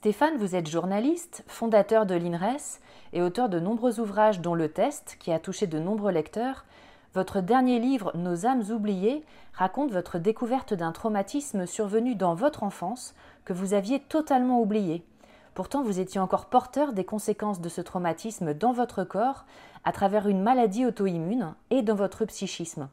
[0.00, 2.80] Stéphane, vous êtes journaliste, fondateur de l'INRES
[3.12, 6.64] et auteur de nombreux ouvrages dont Le Test, qui a touché de nombreux lecteurs.
[7.12, 13.14] Votre dernier livre, Nos âmes oubliées, raconte votre découverte d'un traumatisme survenu dans votre enfance
[13.44, 15.04] que vous aviez totalement oublié.
[15.52, 19.44] Pourtant, vous étiez encore porteur des conséquences de ce traumatisme dans votre corps
[19.84, 22.88] à travers une maladie auto-immune et dans votre psychisme.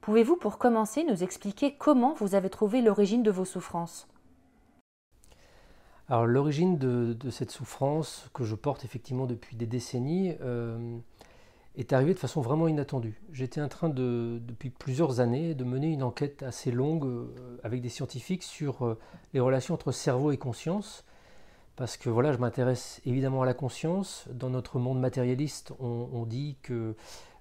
[0.00, 4.06] Pouvez-vous, pour commencer, nous expliquer comment vous avez trouvé l'origine de vos souffrances?
[6.08, 10.98] L'origine de, cette souffrance que je porte effectivement depuis des décennies euh,
[11.76, 13.20] est arrivée de façon vraiment inattendue.
[13.32, 17.82] J'étais en train de, depuis plusieurs années de mener une enquête assez longue euh, avec
[17.82, 18.98] des scientifiques sur euh,
[19.34, 21.04] les relations entre cerveau et conscience.
[21.74, 24.26] Parce que voilà, je m'intéresse évidemment à la conscience.
[24.32, 26.94] Dans notre monde matérialiste, on dit que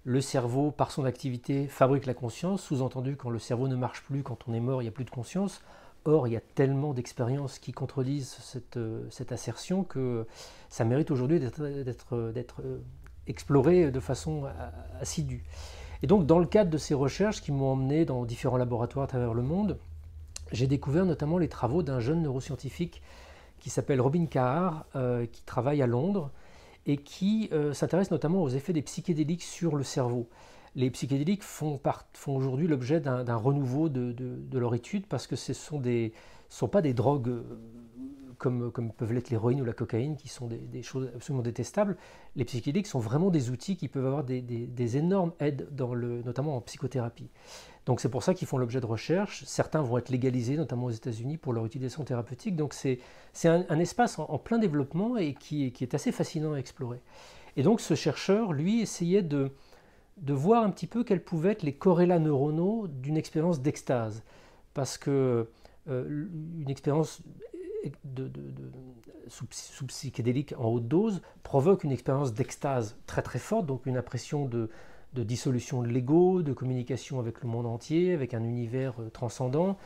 [0.03, 2.61] le cerveau, par son activité, fabrique la conscience.
[2.61, 5.03] Sous-entendu, quand le cerveau ne marche plus, quand on est mort, il n'y a plus
[5.03, 5.61] de conscience.
[6.07, 10.27] Or, il y a tellement d'expériences qui contredisent cette, euh, assertion que
[10.69, 12.77] ça mérite aujourd'hui d'être euh,
[13.25, 14.49] exploré de façon euh,
[15.01, 15.43] assidue.
[16.03, 19.07] Et donc, dans le cadre de ces recherches qui m'ont emmené dans différents laboratoires à
[19.07, 19.79] travers le monde,
[20.51, 23.01] j'ai découvert notamment les travaux d'un jeune neuroscientifique
[23.59, 24.85] qui s'appelle Robin Carr,
[25.31, 26.29] qui travaille à Londres
[26.85, 30.29] et qui s'intéresse notamment aux effets des psychédéliques sur le cerveau
[30.75, 31.79] les psychédéliques font,
[32.27, 35.81] aujourd'hui l'objet d'un renouveau de, leur étude parce que ce sont,
[36.49, 37.43] sont pas des drogues euh,
[38.37, 41.97] comme, peuvent l'être l'héroïne ou la cocaïne, qui sont des, choses absolument détestables.
[42.35, 45.67] Les psychédéliques sont vraiment des outils qui peuvent avoir des, énormes aides,
[46.25, 47.29] notamment en psychothérapie.
[47.85, 49.43] Donc c'est pour ça qu'ils font l'objet de recherche.
[49.45, 52.55] Certains vont être légalisés, notamment aux États-Unis, pour leur utilisation thérapeutique.
[52.55, 52.99] Donc c'est
[53.45, 56.99] un, espace en, plein développement et qui, est assez fascinant à explorer.
[57.57, 59.51] Et donc ce chercheur, lui, essayait de,
[60.17, 64.23] de voir un petit peu quels pouvaient être les corrélats neuronaux d'une expérience d'extase.
[64.73, 65.47] Parce que
[65.89, 66.27] euh,
[66.59, 67.21] une expérience
[68.03, 68.31] de,
[69.87, 74.69] psychédélique en haute dose provoque une expérience d'extase très très forte, donc une impression de,
[75.13, 79.77] dissolution de l'ego, de communication avec le monde entier, avec un univers euh, transcendant.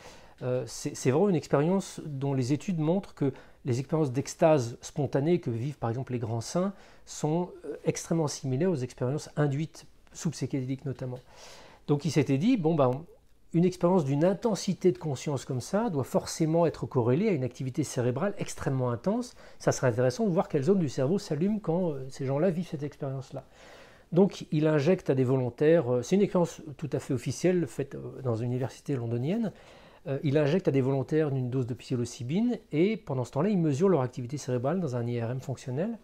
[0.42, 3.34] Euh, c'est vraiment une expérience dont les études montrent que
[3.66, 6.74] les expériences d'extase spontanée que vivent par exemple les grands saints
[7.06, 7.52] sont
[7.84, 11.20] extrêmement similaires aux expériences induites sous psychédélique notamment.
[11.88, 13.04] Donc il s'était dit, bon, ben,
[13.54, 17.84] une expérience d'une intensité de conscience comme ça doit forcément être corrélée à une activité
[17.84, 19.36] cérébrale extrêmement intense.
[19.58, 22.68] Ça serait intéressant de voir quelles zones du cerveau s'allument quand euh, ces gens-là vivent
[22.68, 23.44] cette expérience-là.
[24.12, 27.96] Donc il injecte à des volontaires, euh, c'est une expérience tout à fait officielle faite
[27.96, 29.52] euh, dans une université londonienne,
[30.24, 33.90] il injecte à des volontaires une dose de psilocybine et pendant ce temps-là, il mesure
[33.90, 36.00] leur activité cérébrale dans un IRM fonctionnel.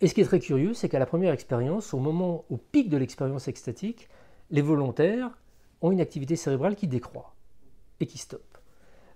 [0.00, 2.88] Et ce qui est très curieux, c'est qu'à la première expérience, au moment, au pic
[2.88, 4.08] de l'expérience extatique,
[4.50, 5.30] les volontaires
[5.80, 7.34] ont une activité cérébrale qui décroît
[8.00, 8.58] et qui stoppe.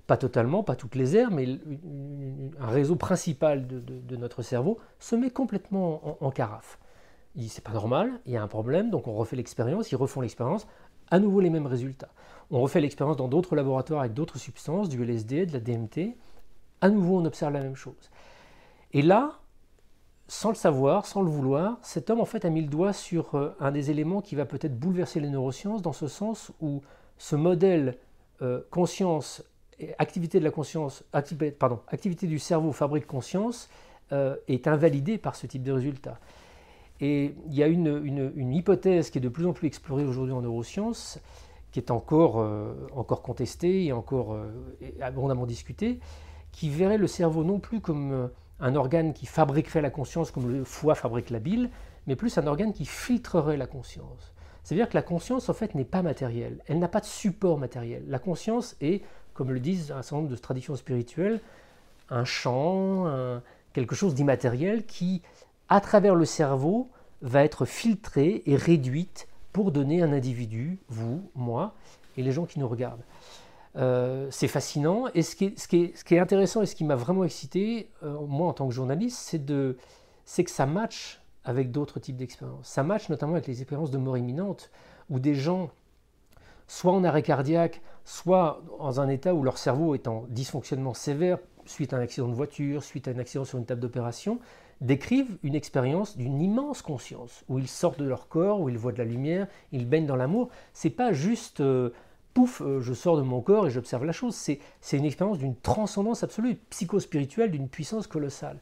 [0.06, 1.46] Pas totalement, pas toutes les aires, mais
[2.58, 6.78] un réseau principal de, notre cerveau se met complètement en, carafe.
[7.36, 9.96] Il dit c'est pas normal, il y a un problème, donc on refait l'expérience, ils
[9.96, 10.66] refont l'expérience,
[11.10, 12.10] à nouveau les mêmes résultats.
[12.50, 16.16] On refait l'expérience dans d'autres laboratoires avec d'autres substances, du LSD, de la DMT,
[16.80, 18.10] à nouveau on observe la même chose.
[18.92, 19.38] Et là,
[20.28, 23.34] sans le savoir, sans le vouloir, cet homme en fait a mis le doigt sur
[23.34, 26.80] euh, un des éléments qui va peut-être bouleverser les neurosciences, dans ce sens où
[27.18, 27.98] ce modèle
[28.40, 29.44] euh, conscience,
[29.98, 31.04] activité de la conscience,
[31.58, 33.68] pardon, activité du cerveau fabrique conscience,
[34.46, 36.18] est invalidé par ce type de résultat.
[37.00, 40.42] Et il y a une, hypothèse qui est de plus en plus explorée aujourd'hui en
[40.42, 41.18] neurosciences,
[41.70, 42.46] qui est encore,
[42.94, 44.36] encore contestée et encore
[45.00, 45.98] abondamment discutée,
[46.52, 48.28] qui verrait le cerveau non plus comme
[48.62, 51.68] un organe qui fabriquerait la conscience comme le foie fabrique la bile,
[52.06, 54.32] mais plus un organe qui filtrerait la conscience.
[54.62, 56.60] C'est-à-dire que la conscience, en fait, n'est pas matérielle.
[56.66, 58.04] Elle n'a pas de support matériel.
[58.06, 59.02] La conscience est,
[59.34, 61.40] comme le disent un certain nombre de traditions spirituelles,
[62.08, 63.12] un champ,
[63.72, 65.22] quelque chose d'immatériel qui,
[65.68, 66.88] à travers le cerveau,
[67.22, 71.74] va être filtré et réduite pour donner un individu, vous, moi,
[72.16, 73.02] et les gens qui nous regardent.
[73.76, 75.06] Euh, c'est fascinant.
[75.14, 78.68] Et ce qui, est, intéressant et ce qui m'a vraiment excité, euh, moi en tant
[78.68, 79.38] que journaliste,
[80.24, 82.68] c'est que ça match avec d'autres types d'expériences.
[82.68, 84.70] Ça match notamment avec les expériences de mort imminente,
[85.10, 85.70] où des gens,
[86.68, 91.38] soit en arrêt cardiaque, soit dans un état où leur cerveau est en dysfonctionnement sévère,
[91.64, 94.38] suite à un accident de voiture, suite à un accident sur une table d'opération,
[94.80, 98.92] décrivent une expérience d'une immense conscience, où ils sortent de leur corps, où ils voient
[98.92, 100.48] de la lumière, ils baignent dans l'amour.
[100.72, 101.90] C'est pas juste euh,
[102.32, 104.34] pouf, euh, je sors de mon corps et j'observe la chose.
[104.34, 108.58] C'est une expérience d'une transcendance absolue, psychospirituelle, d'une puissance colossale.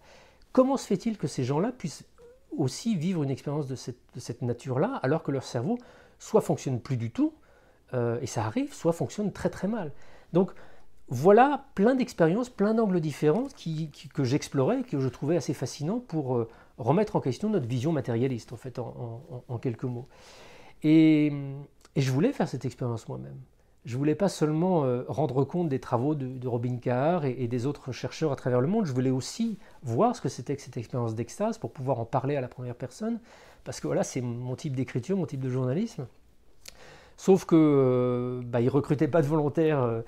[0.53, 2.05] Comment se fait-il que ces gens-là puissent
[2.57, 5.79] aussi vivre une expérience de cette, nature-là, alors que leur cerveau
[6.19, 7.33] soit fonctionne plus du tout,
[7.95, 9.93] euh, et ça arrive, soit fonctionne très très mal?
[10.33, 10.53] Donc
[11.09, 13.47] voilà plein d'expériences, plein d'angles différents
[14.15, 18.53] que j'explorais, que je trouvais assez fascinants pour euh, remettre en question notre vision matérialiste,
[18.53, 20.09] en fait, en, quelques mots.
[20.83, 21.33] et
[21.97, 23.39] je voulais faire cette expérience moi-même
[23.87, 27.67] je ne voulais pas seulement euh, rendre compte des travaux de, Robin Carr et, des
[27.67, 30.77] autres chercheurs à travers le monde, je voulais aussi voir ce que c'était que cette
[30.77, 33.21] expérience d'extase pour pouvoir en parler à la première personne,
[33.65, 36.07] parce que voilà, c'est mon type d'écriture, mon type de journalisme.
[37.17, 40.03] Sauf que euh, bah, ne recrutaient pas de volontaires euh,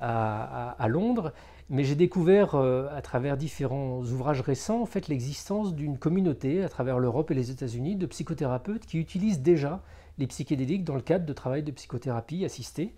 [0.00, 1.32] à, Londres,
[1.68, 6.98] mais j'ai découvert à travers différents ouvrages récents en fait l'existence d'une communauté à travers
[6.98, 9.82] l'Europe et les États-Unis de psychothérapeutes qui utilisent déjà
[10.18, 12.94] les psychédéliques dans le cadre de travail de psychothérapie assistée.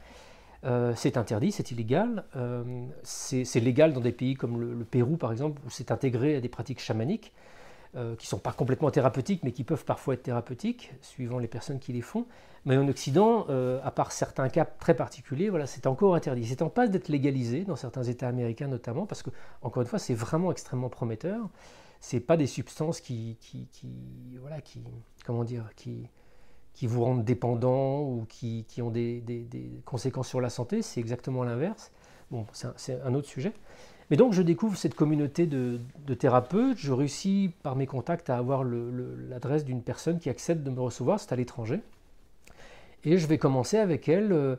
[0.65, 2.25] Euh, c'est interdit, c'est illégal.
[2.37, 6.41] Euh, c'est légal dans des pays comme le, Pérou, par exemple, où c'est intégré à
[6.41, 7.33] des pratiques chamaniques,
[7.97, 11.49] euh, qui ne sont pas complètement thérapeutiques, mais qui peuvent parfois être thérapeutiques, suivant les
[11.49, 12.27] personnes qui les font.
[12.67, 13.47] Mais en Occident,
[13.83, 16.47] à part certains cas très particuliers, voilà, c'est encore interdit.
[16.47, 19.31] C'est en passe d'être légalisé dans certains États américains notamment, parce que,
[19.63, 21.49] encore une fois, c'est vraiment extrêmement prometteur.
[22.01, 23.89] C'est pas des substances qui, qui, qui,
[24.39, 24.83] voilà, qui,
[25.25, 26.07] comment dire, qui,
[26.81, 30.99] qui vous rendent dépendant ou qui, qui ont des, des, conséquences sur la santé, c'est
[30.99, 31.93] exactement l'inverse.
[32.31, 33.53] Bon, c'est un, autre sujet.
[34.11, 38.39] Mais donc je découvre cette communauté de, de thérapeutes, je réussis par mes contacts à
[38.39, 41.83] avoir l'adresse d'une personne qui accepte de me recevoir, c'est à l'étranger.
[43.05, 44.57] Et je vais commencer avec elle euh,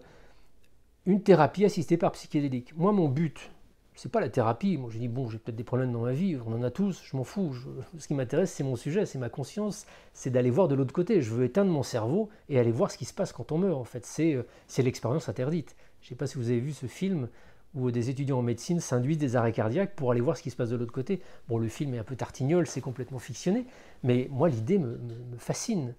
[1.08, 2.78] une thérapie assistée par psychédélique.
[2.78, 3.50] Moi, mon but,
[3.96, 4.78] c'est pas la thérapie.
[4.78, 7.02] Moi, je dis, bon, j'ai peut-être des problèmes dans ma vie, on en a tous,
[7.04, 7.56] je m'en fous.
[7.98, 11.22] ce qui m'intéresse, c'est mon sujet, c'est ma conscience, c'est d'aller voir de l'autre côté.
[11.22, 13.80] Je veux éteindre mon cerveau et aller voir ce qui se passe quand on meurt,
[13.80, 14.06] en fait.
[14.06, 15.76] C'est, euh, c'est l'expérience interdite.
[16.02, 17.28] Je sais pas si vous avez vu ce film
[17.74, 20.56] où des étudiants en médecine s'induisent des arrêts cardiaques pour aller voir ce qui se
[20.56, 21.22] passe de l'autre côté.
[21.48, 23.66] Bon, le film est un peu tartignol, c'est complètement fictionné,
[24.04, 24.98] mais moi, l'idée me
[25.38, 25.94] fascine.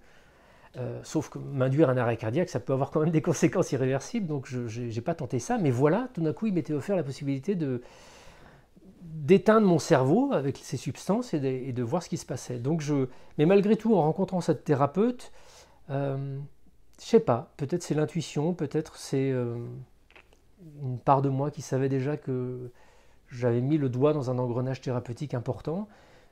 [0.75, 4.25] Euh, sauf que m'induire un arrêt cardiaque, ça peut avoir quand même des conséquences irréversibles,
[4.25, 5.59] donc je n'ai pas tenté ça.
[5.59, 7.81] Mais voilà, tout d'un coup, il m'était offert la possibilité de
[9.03, 11.39] d'éteindre mon cerveau avec ces substances et
[11.71, 12.57] de, voir ce qui se passait.
[12.57, 15.31] Donc je, mais malgré tout, en rencontrant cette thérapeute,
[15.89, 16.37] euh,
[16.99, 19.57] je sais pas, peut-être c'est l'intuition, peut-être c'est euh,
[20.81, 22.71] une part de moi qui savait déjà que
[23.27, 25.87] j'avais mis le doigt dans un engrenage thérapeutique important.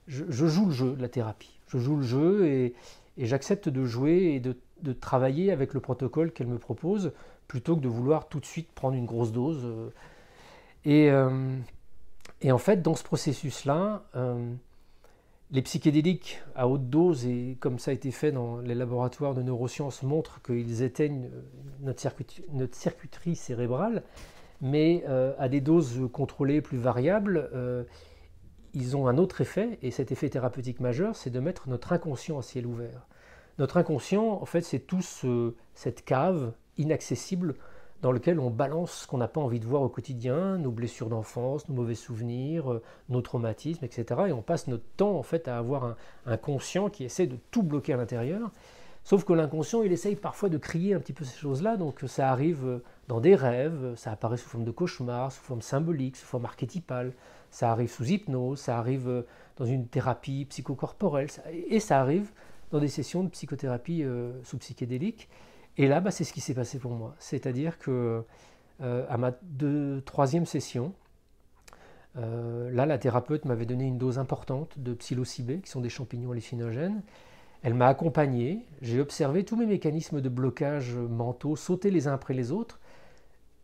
[0.07, 1.59] Je, je, joue le jeu de la thérapie.
[1.67, 2.73] Je joue le jeu et,
[3.17, 4.55] et j'accepte de jouer et de,
[4.93, 7.11] travailler avec le protocole qu'elle me propose
[7.47, 9.63] plutôt que de vouloir tout de suite prendre une grosse dose.
[9.63, 9.89] Euh.
[10.87, 11.57] Euh,
[12.41, 14.53] et, en fait, dans ce processus-là, euh,
[15.51, 19.43] les psychédéliques à haute dose, et comme ça a été fait dans les laboratoires de
[19.43, 21.29] neurosciences, montrent qu'ils éteignent
[21.81, 24.03] notre circuiterie, notre circuiterie cérébrale,
[24.61, 25.03] mais
[25.37, 27.49] à des doses contrôlées plus variables,
[28.73, 32.39] ils ont un autre effet, et cet effet thérapeutique majeur, c'est de mettre notre inconscient
[32.39, 33.07] à ciel ouvert.
[33.59, 35.01] Notre inconscient, en fait, c'est tout
[35.73, 37.55] cette cave inaccessible
[38.01, 41.09] dans laquelle on balance ce qu'on n'a pas envie de voir au quotidien, nos blessures
[41.09, 44.21] d'enfance, nos mauvais souvenirs, euh, nos traumatismes, etc.
[44.29, 47.37] Et on passe notre temps, en fait, à avoir un, un conscient qui essaie de
[47.51, 48.51] tout bloquer à l'intérieur.
[49.03, 52.29] Sauf que l'inconscient, il essaye parfois de crier un petit peu ces choses-là, donc ça
[52.29, 56.45] arrive dans des rêves, ça apparaît sous forme de cauchemar, sous forme symbolique, sous forme
[56.45, 57.13] archétypale,
[57.51, 59.21] ça arrive sous hypnose, ça arrive euh,
[59.57, 61.27] dans une thérapie psychocorporelle,
[61.67, 62.31] et ça arrive
[62.71, 65.29] dans des sessions de psychothérapie euh, sous psychédélique.
[65.77, 67.15] Et là, bah, c'est ce qui s'est passé pour moi.
[67.19, 68.23] C'est-à-dire que
[68.81, 69.33] euh, à ma
[70.05, 70.93] troisième session,
[72.15, 77.01] là, la thérapeute m'avait donné une dose importante de psilocybé, qui sont des champignons hallucinogènes.
[77.63, 82.33] Elle m'a accompagné, j'ai observé tous mes mécanismes de blocage mentaux sauter les uns après
[82.33, 82.80] les autres.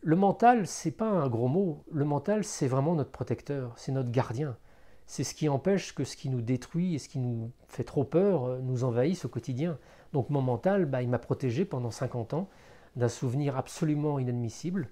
[0.02, 1.84] Le mental, c'est pas un gros mot.
[1.92, 4.58] Le mental, c'est vraiment notre protecteur, c'est notre gardien.
[5.06, 8.04] C'est ce qui empêche que ce qui nous détruit et ce qui nous fait trop
[8.04, 9.78] peur euh, nous envahisse au quotidien.
[10.14, 12.50] Donc mon mental, bah, il m'a protégé pendant 50 ans
[12.96, 14.90] d'un souvenir absolument inadmissible,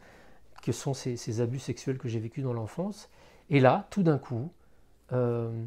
[0.62, 3.10] que sont ces, abus sexuels que j'ai vécus dans l'enfance.
[3.50, 4.52] Et là, tout d'un coup,
[5.12, 5.66] euh,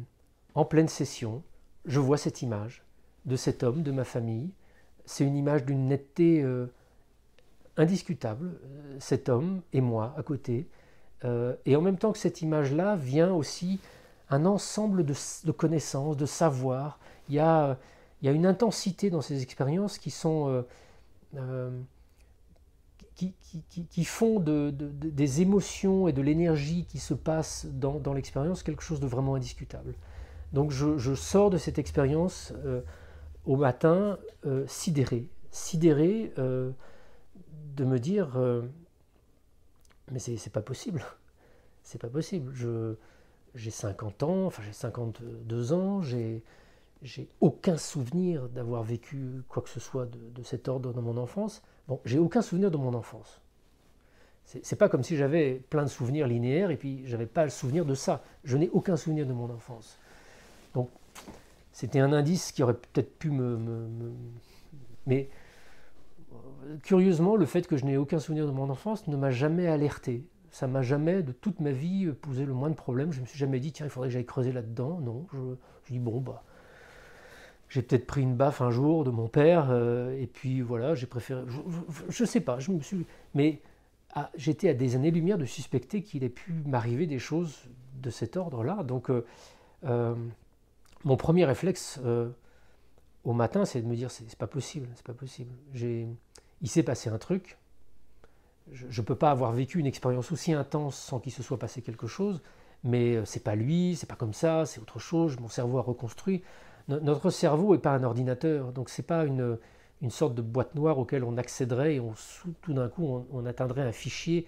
[0.55, 1.43] en pleine session,
[1.85, 2.83] je vois cette image
[3.25, 4.53] de cet homme, de ma famille.
[5.05, 6.71] C'est une image d'une netteté euh,
[7.79, 10.67] indiscutable, euh, cet homme et moi à côté.
[11.25, 13.79] Euh, et en même temps que cette image-là vient aussi
[14.29, 16.99] un ensemble de, connaissances, de savoirs.
[17.29, 17.77] Il y, a,
[18.21, 20.63] une intensité dans ces expériences qui font
[24.39, 29.33] de, des émotions et de l'énergie qui se passe dans, l'expérience quelque chose de vraiment
[29.33, 29.95] indiscutable.
[30.53, 32.53] Donc je, je sors de cette expérience
[33.49, 36.71] au matin euh, sidéré, sidéré euh,
[37.79, 38.61] de me dire euh,
[40.11, 41.03] mais c'est pas possible,
[41.83, 42.51] c'est pas possible.
[42.53, 42.95] Je
[43.55, 46.43] j'ai 50 ans, enfin j'ai 52 ans, j'ai
[47.41, 51.63] aucun souvenir d'avoir vécu quoi que ce soit de, de, cet ordre dans mon enfance.
[51.87, 53.41] Bon, j'ai aucun souvenir de mon enfance.
[54.45, 57.85] C'est pas comme si j'avais plein de souvenirs linéaires et puis j'avais pas le souvenir
[57.85, 58.23] de ça.
[58.43, 59.97] Je n'ai aucun souvenir de mon enfance.
[60.73, 60.89] Donc
[61.71, 63.57] c'était un indice qui aurait peut-être pu me,
[65.05, 65.29] Mais
[66.83, 70.25] curieusement, le fait que je n'ai aucun souvenir de mon enfance ne m'a jamais alerté.
[70.51, 73.11] Ça m'a jamais, de toute ma vie, posé le moins de problèmes.
[73.11, 74.99] Je me suis jamais dit, tiens, il faudrait que j'aille creuser là-dedans.
[74.99, 75.37] Non, je,
[75.85, 76.43] je dis, bon, bah,
[77.69, 81.05] j'ai peut-être pris une baffe un jour de mon père, euh, et puis voilà, j'ai
[81.05, 81.43] préféré.
[82.09, 83.05] Je ne sais pas, je me suis.
[83.35, 83.61] Mais
[84.15, 87.69] ah, j'étais à des années-lumière de suspecter qu'il ait pu m'arriver des choses
[88.01, 88.83] de cet ordre-là.
[88.83, 89.23] Donc, euh,
[89.85, 90.15] euh,
[91.03, 91.99] mon premier réflexe
[93.23, 95.51] au matin, c'est de me dire c'est pas possible, c'est pas possible.
[95.73, 97.57] Il s'est passé un truc.
[98.71, 101.81] Je ne peux pas avoir vécu une expérience aussi intense sans qu'il se soit passé
[101.81, 102.41] quelque chose,
[102.83, 105.39] mais euh, c'est pas lui, c'est pas comme ça, c'est autre chose.
[105.39, 106.43] Mon cerveau a reconstruit.
[106.87, 109.57] notre cerveau n'est pas un ordinateur, donc c'est pas une,
[110.01, 112.13] une, sorte de boîte noire auquel on accéderait et on,
[112.61, 114.47] tout d'un coup on, atteindrait un fichier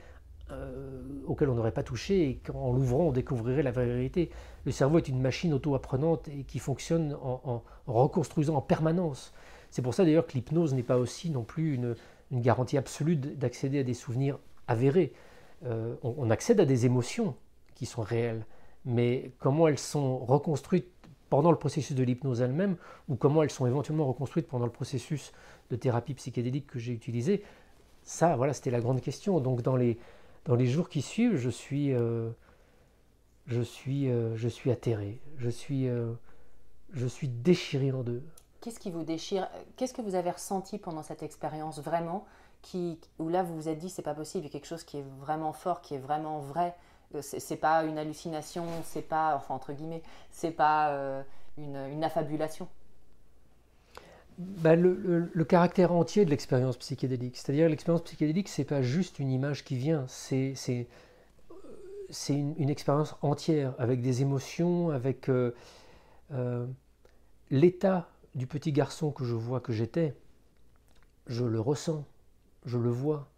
[0.52, 4.30] euh, auquel on n'aurait pas touché et qu'en l'ouvrant on découvrirait la vérité.
[4.66, 9.34] Le cerveau est une machine auto-apprenante et qui fonctionne en, reconstruisant en permanence.
[9.70, 11.96] C'est pour ça d'ailleurs que l'hypnose n'est pas aussi non plus une,
[12.32, 15.14] garantie absolue d'accéder à des souvenirs avérés.
[15.66, 17.36] Euh, on, accède à des émotions
[17.76, 18.46] qui sont réelles,
[18.86, 20.90] mais comment elles sont reconstruites
[21.30, 22.76] pendant le processus de l'hypnose elle-même
[23.08, 25.32] ou comment elles sont éventuellement reconstruites pendant le processus
[25.70, 27.44] de thérapie psychédélique que j'ai utilisé,
[28.04, 29.40] ça, voilà, c'était la grande question.
[29.40, 29.98] Donc dans les,
[30.46, 32.30] dans les jours qui suivent, je suis, euh,
[33.48, 36.14] je suis, euh, je suis atterré, je suis, euh,
[36.94, 38.24] je suis déchiré en deux.
[38.62, 42.26] Qu'est-ce qui vous déchire Qu'est-ce que vous avez ressenti pendant cette expérience vraiment
[42.62, 44.84] qui, où là vous vous êtes dit c'est pas possible, il y a quelque chose
[44.84, 46.76] qui est vraiment fort, qui est vraiment vrai.
[47.20, 51.24] C'est pas une hallucination, c'est pas, enfin entre guillemets, c'est pas
[51.58, 52.70] une, une affabulation?
[54.62, 57.38] Bah, le, caractère entier de l'expérience psychédélique.
[57.38, 63.74] C'est-à-dire l'expérience psychédélique, c'est pas juste une image qui vient, c'est c'est une, expérience entière
[63.78, 65.56] avec des émotions, avec euh,
[66.34, 66.66] euh,
[67.50, 70.14] l'état du petit garçon que je vois que j'étais.
[71.28, 72.06] Je le ressens,
[72.66, 73.30] je le vois,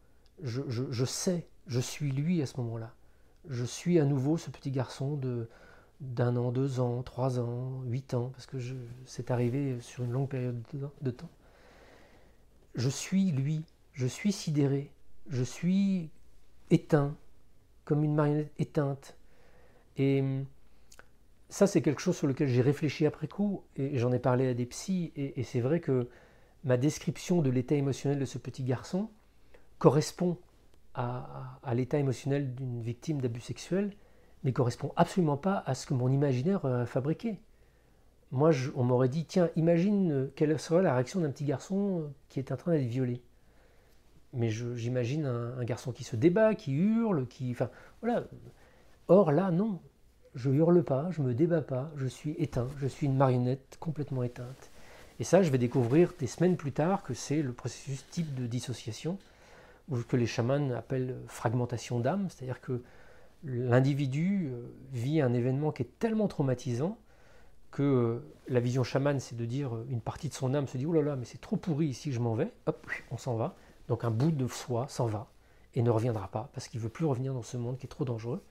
[0.42, 2.94] je sais, je suis lui à ce moment-là.
[3.50, 5.48] Je suis à nouveau ce petit garçon de
[6.02, 8.58] d'un an, deux ans, trois ans, huit ans, parce que
[9.06, 10.62] c'est arrivé sur une longue période
[11.02, 11.30] de temps.
[12.76, 14.92] Je suis lui, je suis sidéré,
[15.30, 16.10] je suis
[16.70, 17.16] éteint,
[17.86, 19.18] comme une marionnette éteinte.
[19.98, 20.46] Et hum,
[21.50, 24.54] ça, c'est quelque chose sur lequel j'ai réfléchi après coup, et j'en ai parlé à
[24.54, 26.10] des psys, et, c'est vrai que
[26.64, 29.10] ma description de l'état émotionnel de ce petit garçon
[29.78, 30.38] correspond
[30.96, 33.96] à l'état émotionnel d'une victime d'abus sexuels,
[34.44, 37.40] ne correspond absolument pas à ce que mon imaginaire a fabriqué.
[38.32, 42.08] Moi, on m'aurait dit, tiens, imagine euh, quelle serait la réaction d'un petit garçon euh,
[42.30, 43.22] qui est en train d'être violé.
[44.34, 47.52] Mais j'imagine un, garçon qui se débat, qui hurle, qui...
[47.52, 47.70] Enfin,
[48.02, 48.24] voilà.
[49.08, 49.80] Or, là, non.
[50.34, 54.24] Je hurle pas, je me débat pas, je suis éteint, je suis une marionnette complètement
[54.24, 54.72] éteinte.
[55.20, 58.48] Et ça, je vais découvrir des semaines plus tard que c'est le processus type de
[58.48, 59.20] dissociation,
[59.90, 62.82] ou que les chamans appellent fragmentation d'âme, c'est-à-dire que
[63.44, 66.98] l'individu euh, vit un événement qui est tellement traumatisant
[67.72, 70.78] que euh, la vision chamane, c'est de dire euh, une partie de son âme se
[70.78, 72.52] dit oh là là, mais c'est trop pourri ici, je m'en vais.
[72.68, 73.56] Hop, on s'en va.
[73.88, 75.28] Donc un bout de soi s'en va
[75.76, 78.06] et ne reviendra pas parce qu'il veut plus revenir dans ce monde qui est trop
[78.06, 78.42] dangereux.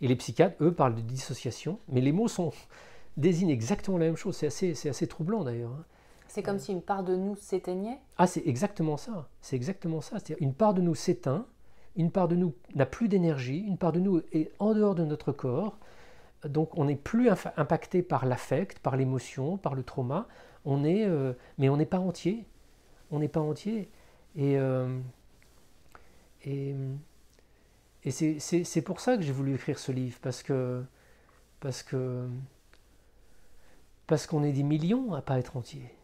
[0.00, 2.52] Et les psychiatres, eux, parlent de dissociation, mais les mots sont,
[3.16, 4.36] désignent exactement la même chose.
[4.36, 5.72] C'est assez, c'est assez troublant d'ailleurs.
[5.72, 5.84] Hein.
[6.28, 7.98] C'est comme si une part de nous s'éteignait?
[8.16, 9.28] Ah, c'est exactement ça.
[9.40, 10.18] C'est exactement ça.
[10.20, 11.44] C'est-à-dire une part de nous s'éteint,
[11.96, 15.04] une part de nous n'a plus d'énergie, une part de nous est en dehors de
[15.04, 15.78] notre corps.
[16.44, 20.26] Donc on n'est plus impacté par l'affect, par l'émotion, par le trauma.
[20.66, 22.46] Euh, mais on n'est pas entier.
[23.10, 23.90] On n'est pas entier.
[24.36, 24.98] Et, euh,
[26.44, 26.74] et
[28.10, 30.82] c'est pour ça que j'ai voulu écrire ce livre, parce que
[31.60, 32.26] parce que
[34.06, 35.94] parce qu'on est des millions à pas être entiers.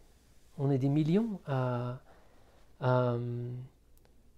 [0.59, 2.01] On est des millions à,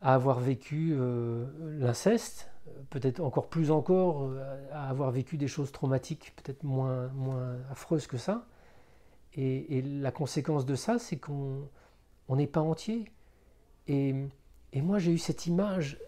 [0.00, 1.47] avoir vécu euh,
[1.78, 2.50] l'inceste,
[2.90, 8.07] peut-être encore plus encore euh, à avoir vécu des choses traumatiques, peut-être moins, moins affreuses
[8.07, 8.47] que ça.
[9.35, 11.69] Et, la conséquence de ça, c'est qu'on
[12.31, 13.11] n'est pas entier.
[13.87, 14.14] Et,
[14.73, 15.99] et moi, j'ai eu cette image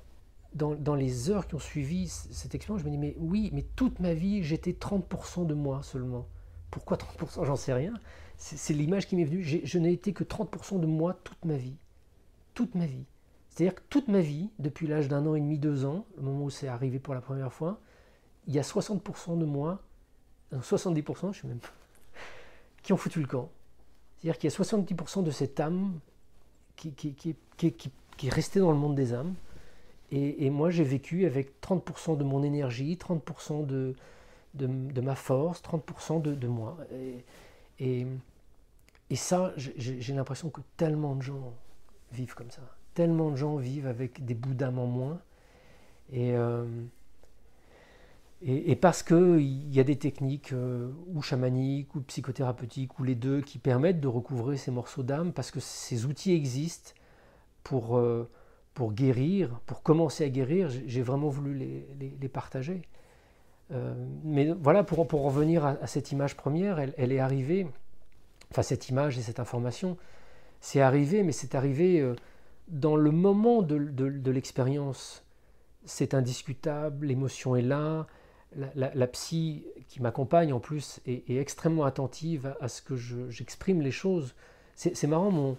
[0.55, 2.83] dans, dans, les heures qui ont suivi cette expérience.
[2.83, 6.27] Je me dis, mais oui, mais toute ma vie, j'étais 30% de moi seulement.
[6.71, 7.95] Pourquoi 30% J'en sais rien.
[8.37, 9.43] C'est l'image qui m'est venue.
[9.43, 11.77] Je n'ai été que 30% de moi toute ma vie.
[12.55, 13.05] Toute ma vie.
[13.51, 16.45] C'est-à-dire que toute ma vie, depuis l'âge d'un an et demi, deux ans, le moment
[16.45, 17.81] où c'est arrivé pour la première fois,
[18.47, 19.83] il y a 60% de moi,
[20.53, 21.69] 70%, je sais même pas,
[22.83, 23.51] qui ont foutu le camp.
[24.19, 25.99] C'est-à-dire qu'il y a 70% de cette âme
[26.77, 26.95] qui,
[28.23, 29.35] est restée dans le monde des âmes.
[30.13, 33.95] Et, moi, j'ai vécu avec 30% de mon énergie, 30% de,
[34.55, 36.77] de, ma force, 30% de, de moi.
[37.79, 38.07] Et,
[39.15, 41.53] ça, j'ai l'impression que tellement de gens
[42.13, 42.63] vivent comme ça.
[43.01, 45.23] Tellement de gens vivent avec des bouts d'âme en moins.
[46.13, 46.67] Et, euh,
[48.43, 53.41] et, parce qu'il y a des techniques euh, ou chamaniques ou psychothérapeutiques ou les deux
[53.41, 56.93] qui permettent de recouvrer ces morceaux d'âme, parce que ces outils existent
[57.65, 58.29] pour, euh,
[58.75, 61.87] pour guérir, pour commencer à guérir, j'ai vraiment voulu les,
[62.21, 62.83] les, partager.
[64.25, 67.67] mais voilà, pour, pour revenir à, cette image première, elle, elle, est arrivée,
[68.51, 69.97] enfin cette image et cette information,
[70.61, 72.07] c'est arrivé, mais c'est arrivé
[72.69, 75.25] dans le moment de, l'expérience,
[75.85, 78.07] c'est indiscutable, l'émotion est là,
[78.75, 84.35] la, psy qui m'accompagne en plus est, extrêmement attentive à, ce que j'exprime les choses.
[84.75, 85.57] C'est marrant,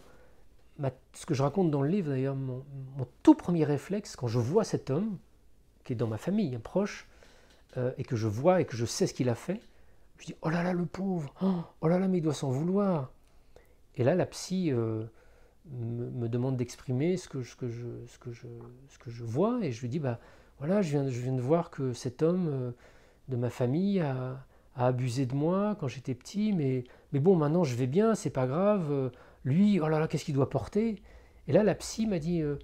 [1.14, 2.64] ce que je raconte dans le livre d'ailleurs, mon,
[3.24, 5.18] tout premier réflexe quand je vois cet homme,
[5.84, 7.08] qui est dans ma famille, un proche,
[7.78, 9.62] euh, et que je vois et que je sais ce qu'il a fait,
[10.18, 13.12] je dis, oh là là, le pauvre, oh, là là, mais il doit s'en vouloir.
[13.96, 14.72] Et là, la psy...
[14.72, 15.06] Euh,
[15.70, 18.18] me, demande d'exprimer ce que, ce, que je, ce,
[18.90, 20.20] ce que je vois, et je lui dis, bah
[20.60, 22.72] voilà, je viens, je viens de voir que cet homme euh,
[23.30, 24.46] de ma famille a,
[24.76, 28.30] a, abusé de moi quand j'étais petit, mais, mais bon, maintenant je vais bien, c'est
[28.30, 29.10] pas grave, euh,
[29.44, 31.02] lui, oh là là, qu'est-ce qu'il doit porter?
[31.48, 32.58] Et là, la psy m'a dit, euh,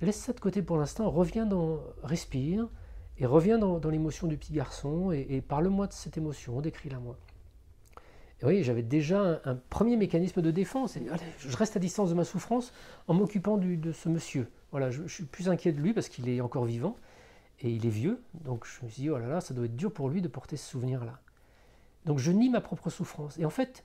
[0.00, 2.68] laisse ça de côté pour l'instant, reviens dans, respire,
[3.18, 6.98] et reviens dans, dans l'émotion du petit garçon, et, et parle-moi de cette émotion, décris-la
[8.42, 10.96] moi oui, j'avais déjà un, premier mécanisme de défense.
[11.38, 12.72] je reste à distance de ma souffrance
[13.08, 14.48] en m'occupant de ce monsieur.
[14.70, 16.96] Voilà, je, suis plus inquiet de lui parce qu'il est encore vivant
[17.60, 18.20] et il est vieux.
[18.44, 20.28] Donc je me suis dit, oh là là, ça doit être dur pour lui de
[20.28, 21.20] porter ce souvenir-là.
[22.04, 23.38] Donc je nie ma propre souffrance.
[23.38, 23.84] Et en fait,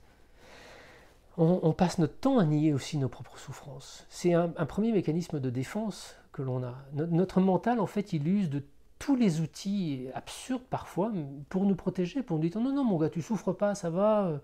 [1.36, 4.06] on, passe notre temps à nier aussi nos propres souffrances.
[4.08, 6.76] C'est un, premier mécanisme de défense que l'on a.
[6.92, 8.62] Notre mental, en fait, il use de
[9.04, 11.12] tous les outils absurdes parfois
[11.50, 14.40] pour nous protéger, pour nous dire non, non, mon gars, tu souffres pas, ça va.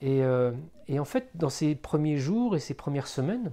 [0.00, 0.50] Et, euh,
[0.90, 3.52] en fait, dans ces premiers jours et ces premières semaines,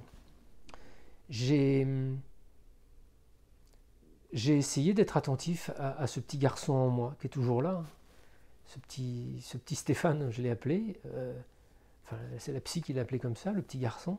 [1.30, 1.86] j'ai
[4.34, 7.84] j'ai essayé d'être attentif à, ce petit garçon en moi qui est toujours là.
[8.66, 11.00] Ce petit, ce petit Stéphane, je l'ai appelé.
[11.14, 11.40] Euh,
[12.06, 14.18] enfin, c'est la psy qui l'a appelé comme ça, le petit garçon.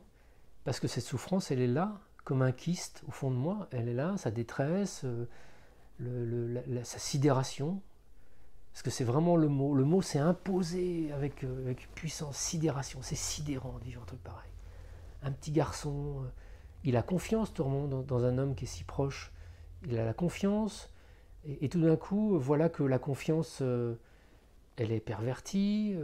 [0.63, 3.67] Parce que cette souffrance, elle est là, comme un kyste au fond de moi.
[3.71, 5.27] Elle est là, sa détresse, euh,
[6.83, 7.81] sa sidération,
[8.71, 9.73] parce que c'est vraiment le mot.
[9.75, 12.99] Le mot s'est imposé avec, euh, avec, puissance, sidération.
[13.01, 14.49] C'est sidérant de vivre un truc pareil.
[15.23, 16.29] Un petit garçon, euh,
[16.83, 19.31] il a confiance, le monde, dans, un homme qui est si proche.
[19.87, 20.93] Il a la confiance,
[21.45, 23.95] et, tout d'un coup, voilà que la confiance, euh,
[24.77, 25.95] elle est pervertie.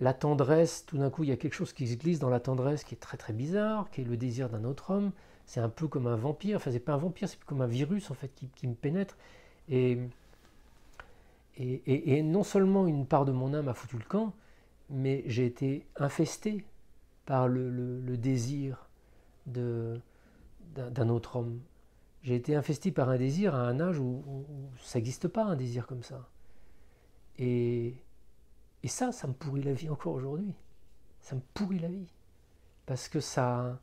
[0.00, 2.40] la tendresse, tout d'un coup, il y a quelque chose qui se glisse dans la
[2.40, 5.12] tendresse qui est très très bizarre, qui est le désir d'un autre homme
[5.46, 8.10] c'est un peu comme un vampire, enfin c'est pas un vampire, c'est comme un virus
[8.10, 9.16] en fait qui, me pénètre.
[9.68, 9.98] Et,
[11.56, 14.34] et, non seulement une part de mon âme a foutu le camp,
[14.90, 16.64] mais j'ai été infesté
[17.26, 18.88] par le, désir
[19.46, 21.60] d'un autre homme.
[22.22, 24.22] J'ai été infesté par un désir à un âge où,
[24.80, 26.28] ça n'existe pas un désir comme ça.
[27.38, 27.94] Et,
[28.82, 30.54] et ça, ça me pourrit la vie encore aujourd'hui.
[31.20, 32.08] Ça me pourrit la vie.
[32.86, 33.78] Parce que ça,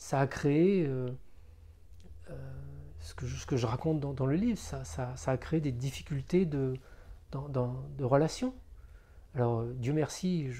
[0.00, 1.10] ça a créé euh,
[2.30, 2.34] euh,
[3.00, 6.74] ce que, je raconte dans, le livre, ça, a créé des difficultés de,
[8.00, 8.54] relations.
[9.34, 10.50] Alors, Dieu merci,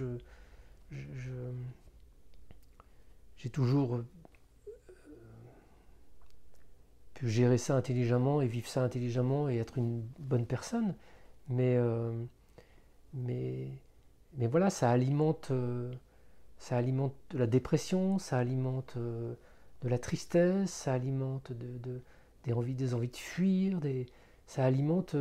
[3.39, 4.07] j'ai toujours euh,
[7.15, 10.95] pu gérer ça intelligemment et vivre ça intelligemment et être une bonne personne.
[11.49, 12.13] Mais, euh,
[14.39, 15.91] voilà, ça alimente, euh,
[16.61, 22.01] ça alimente de la dépression, ça alimente de la tristesse, ça alimente de,
[22.45, 23.81] des, envies, des envies de fuir,
[24.47, 25.17] ça alimente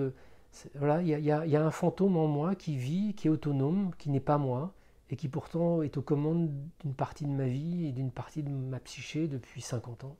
[0.75, 4.19] voilà, il y, a, un fantôme en moi qui vit, qui est autonome, qui n'est
[4.19, 4.73] pas moi,
[5.09, 8.49] et qui pourtant est aux commandes d'une partie de ma vie et d'une partie de
[8.49, 10.15] ma psyché depuis 50 ans.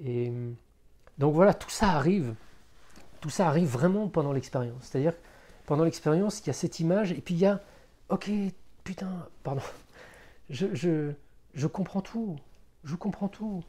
[0.00, 0.32] Et
[1.18, 2.34] donc voilà, tout ça arrive.
[3.20, 4.84] Tout ça arrive vraiment pendant l'expérience.
[4.84, 5.14] C'est-à-dire,
[5.66, 7.60] pendant l'expérience, il y a cette image, et puis il y a,
[8.08, 8.30] ok,
[8.84, 9.62] putain, pardon,
[10.50, 11.12] je, je,
[11.54, 12.36] je comprends tout.
[12.84, 13.62] Je comprends tout.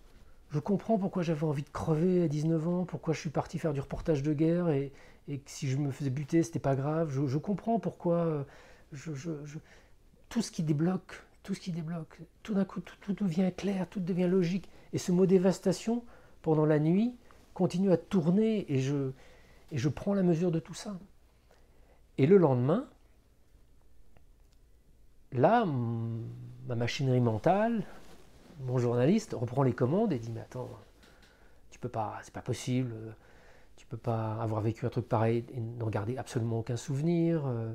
[0.51, 3.73] Je comprends pourquoi j'avais envie de crever à 19 ans, pourquoi je suis parti faire
[3.73, 4.91] du reportage de guerre et,
[5.27, 7.11] et que si je me faisais buter, c'était pas grave.
[7.11, 8.43] Je, comprends pourquoi euh,
[8.91, 9.11] je,
[10.29, 13.99] tout ce qui débloque, tout ce qui débloque, tout d'un coup, tout, devient clair, tout
[13.99, 14.69] devient logique.
[14.91, 16.03] Et ce mot dévastation,
[16.41, 17.15] pendant la nuit,
[17.53, 19.11] continue à tourner et je,
[19.71, 20.97] et je prends la mesure de tout ça.
[22.17, 22.87] Et le lendemain,
[25.31, 25.63] là,
[26.69, 27.83] ma machinerie mentale,
[28.61, 30.69] mon journaliste reprend les commandes et dit Mais attends,
[31.69, 32.95] tu peux pas, c'est pas possible
[33.79, 37.47] tu peux pas avoir vécu un truc pareil et n'en garder absolument aucun souvenir.
[37.47, 37.73] Euh.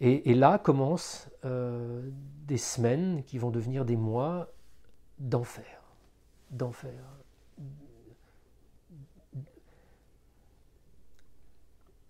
[0.00, 2.10] Et, là commencent euh,
[2.48, 4.48] des semaines qui vont devenir des mois
[5.20, 5.84] d'enfer.
[6.50, 7.00] D'enfer.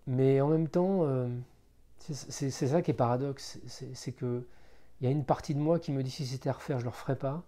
[0.07, 1.29] Mais en même temps, euh,
[1.99, 4.47] c'est ça qui est paradoxe, c'est que
[4.99, 6.85] il y a une partie de moi qui me dit si c'était à refaire, je
[6.85, 7.43] ne le referais pas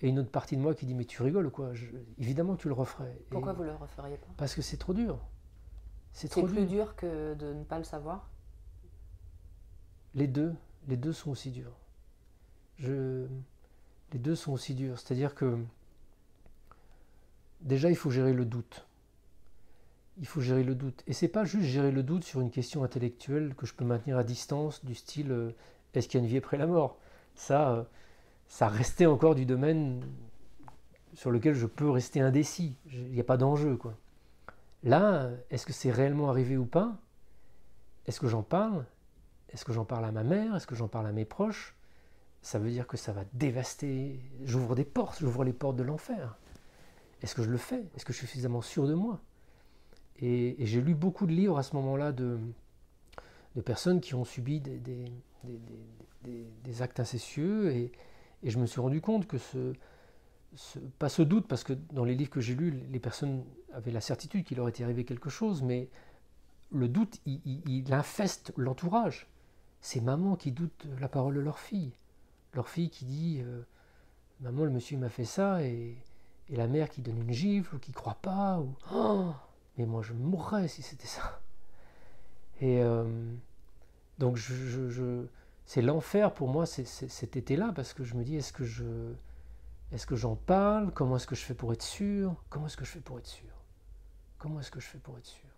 [0.00, 1.72] et une autre partie de moi qui dit mais tu rigoles ou quoi?
[2.18, 3.20] Évidemment que tu le referais.
[3.30, 4.28] Pourquoi vous le referiez pas?
[4.36, 5.18] Parce que c'est trop dur.
[6.12, 6.96] C'est plus dur.
[6.96, 8.28] que de ne pas le savoir?
[10.14, 10.54] Les deux,
[10.86, 11.76] les deux sont aussi durs.
[12.76, 13.26] Je,
[14.12, 14.98] les deux sont aussi durs.
[14.98, 15.58] C'est-à-dire que
[17.60, 18.86] déjà il faut gérer le doute.
[20.20, 21.02] Il faut gérer le doute.
[21.06, 24.16] Et c'est pas juste gérer le doute sur une question intellectuelle que je peux maintenir
[24.16, 25.52] à distance du style euh,
[25.94, 26.98] est-ce qu'il y a une vie après la mort?
[27.34, 27.82] Ça, euh,
[28.46, 30.02] ça restait encore du domaine
[31.14, 32.76] sur lequel je peux rester indécis.
[32.92, 33.78] Il n'y a pas d'enjeu.
[34.82, 36.96] Là, est-ce que c'est réellement arrivé ou pas?
[38.06, 38.84] Est-ce que j'en parle?
[39.50, 40.54] Est-ce que j'en parle à ma mère?
[40.54, 41.74] Est-ce que j'en parle à mes proches?
[42.42, 44.20] Ça veut dire que ça va dévaster.
[44.44, 46.36] J'ouvre des portes, j'ouvre les portes de l'enfer.
[47.22, 47.84] Est-ce que je le fais?
[47.96, 49.20] Est-ce que je suis suffisamment sûr de moi?
[50.20, 52.38] Et, j'ai lu beaucoup de livres à ce moment-là de,
[53.58, 57.92] de personnes qui ont subi des, des, des actes incestueux et,
[58.42, 59.74] et je me suis rendu compte que ce,
[60.98, 64.00] pas ce doute, parce que dans les livres que j'ai lus, les personnes avaient la
[64.00, 65.88] certitude qu'il leur était arrivé quelque chose, mais
[66.70, 69.26] le doute, il, infeste l'entourage.
[69.80, 71.92] C'est maman qui doute la parole de leur fille.
[72.54, 73.62] Leur fille qui dit euh,
[74.40, 75.96] Maman, le monsieur m'a fait ça, et,
[76.50, 79.32] la mère qui donne une gifle, ou qui croit pas, ou oh,
[79.76, 81.40] Mais moi, je mourrais si c'était ça.
[82.60, 83.04] Et euh,
[84.18, 84.38] donc,
[85.64, 90.92] c'est l'enfer pour moi cet été-là parce que je me dis est-ce que j'en parle?
[90.92, 92.34] Comment est-ce que je fais pour être sûr?
[92.48, 93.50] Comment est-ce que je fais pour être sûr?
[94.38, 95.48] Comment est-ce que je fais pour être sûr?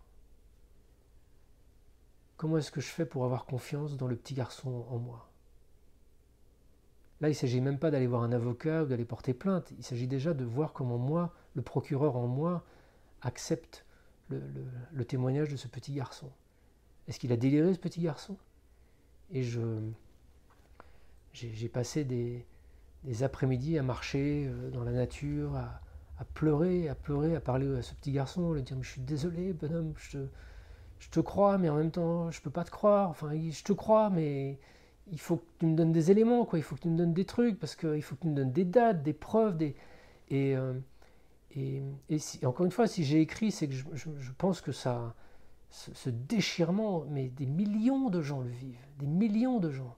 [2.37, 5.27] Comment est-ce que je fais pour avoir confiance dans le petit garçon en moi?
[7.19, 9.71] Là, il ne s'agit même pas d'aller voir un avocat ou d'aller porter plainte.
[9.77, 12.63] Il s'agit déjà de voir comment moi, le procureur en moi,
[13.21, 13.85] accepte
[14.29, 16.31] le témoignage de ce petit garçon.
[17.07, 18.37] Est-ce qu'il a déliré ce petit garçon?
[19.31, 19.61] Et je,
[21.33, 22.45] j'ai, passé des,
[23.23, 25.81] après-midi à marcher euh, dans la nature, à,
[26.33, 29.53] pleurer, à pleurer, à parler à ce petit garçon, à lui dire je suis désolé,
[29.53, 30.27] bonhomme, je te,
[30.99, 33.09] je te crois, mais en même temps je peux pas te croire.
[33.09, 34.59] Enfin, je te crois, mais
[35.11, 36.59] il faut que tu me donnes des éléments, quoi.
[36.59, 38.51] Il faut que tu me donnes des trucs, parce qu'il faut que tu me donnes
[38.51, 39.75] des dates, des preuves, des
[40.29, 40.73] et euh,
[41.55, 41.81] et,
[42.45, 45.13] encore une fois, si j'ai écrit, c'est que je, je pense que ça,
[45.71, 49.95] ce, déchirement, mais des millions de gens le vivent, des millions de gens.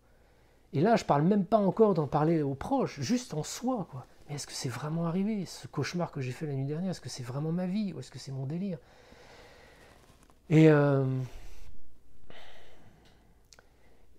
[0.71, 4.05] Et là, je parle même pas encore d'en parler aux proches, juste en soi, quoi.
[4.27, 7.01] Mais est-ce que c'est vraiment arrivé Ce cauchemar que j'ai fait la nuit dernière, est-ce
[7.01, 8.77] que c'est vraiment ma vie ou est-ce que c'est mon délire?
[10.49, 11.05] Et, euh,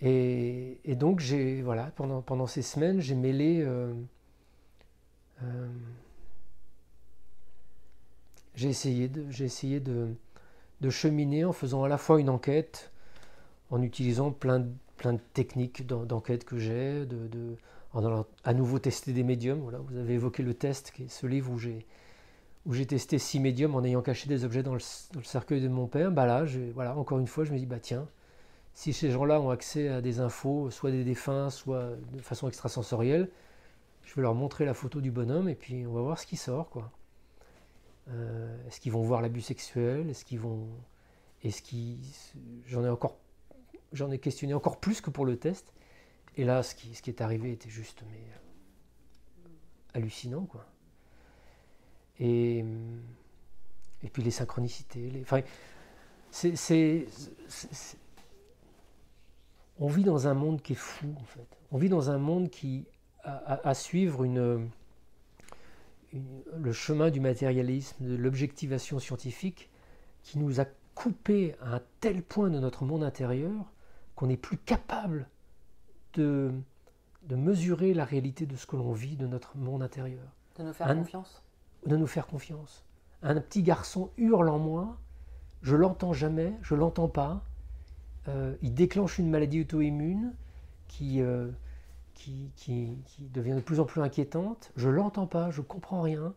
[0.01, 3.63] et, donc, j'ai, voilà, pendant, pendant ces semaines, j'ai mêlé.
[3.63, 3.95] Euh,
[5.43, 5.69] euh,
[8.55, 10.15] j'ai essayé de, j'ai essayé de,
[10.85, 12.93] de cheminer en faisant à la fois une enquête,
[13.71, 17.57] en utilisant plein de, plein de techniques d'enquête que j'ai, de,
[17.95, 19.61] en allant à nouveau tester des médiums.
[19.61, 21.87] Voilà, vous avez évoqué le test, qui est ce livre où j'ai
[22.67, 24.81] où j'ai testé six médiums en ayant caché des objets dans le,
[25.23, 28.09] cercueil de mon père, bah là, voilà, encore une fois, je me dis, bah tiens,
[28.73, 33.29] si ces gens-là ont accès à des infos, soit des défunts, soit de façon extrasensorielle,
[34.03, 36.37] je vais leur montrer la photo du bonhomme et puis on va voir ce qui
[36.37, 36.91] sort, quoi.
[38.09, 40.11] Euh, est-ce qu'ils vont voir l'abus sexuel?
[40.11, 40.69] Est-ce qu'ils vont,
[41.43, 41.63] est-ce
[42.67, 43.19] j'en ai encore,
[43.93, 45.73] j'en ai questionné encore plus que pour le test.
[46.37, 48.21] Et là, ce qui, ce qui est arrivé était juste mais
[49.95, 50.67] hallucinant, quoi.
[52.19, 52.65] Et,
[54.03, 55.11] et puis les synchronicités.
[55.23, 55.41] Enfin,
[56.31, 57.07] c'est,
[59.79, 61.47] on vit dans un monde qui est fou, en fait.
[61.71, 62.87] On vit dans un monde qui
[63.23, 64.69] a, à, suivre une,
[66.57, 69.71] le chemin du matérialisme, de l'objectivation scientifique,
[70.23, 73.73] qui nous a coupé à un tel point de notre monde intérieur
[74.15, 75.29] qu'on n'est plus capable
[76.15, 76.53] de,
[77.29, 80.25] de mesurer la réalité de ce que l'on vit de notre monde intérieur.
[80.57, 81.43] De nous faire confiance?
[81.87, 82.85] De nous faire confiance.
[83.23, 84.99] Un petit garçon hurle en moi,
[85.63, 87.45] je l'entends jamais, je l'entends pas.
[88.29, 90.35] Euh, il déclenche une maladie auto-immune
[90.87, 91.51] qui, euh,
[92.15, 94.73] qui, devient de plus en plus inquiétante.
[94.77, 96.35] Je l'entends pas, je comprends rien.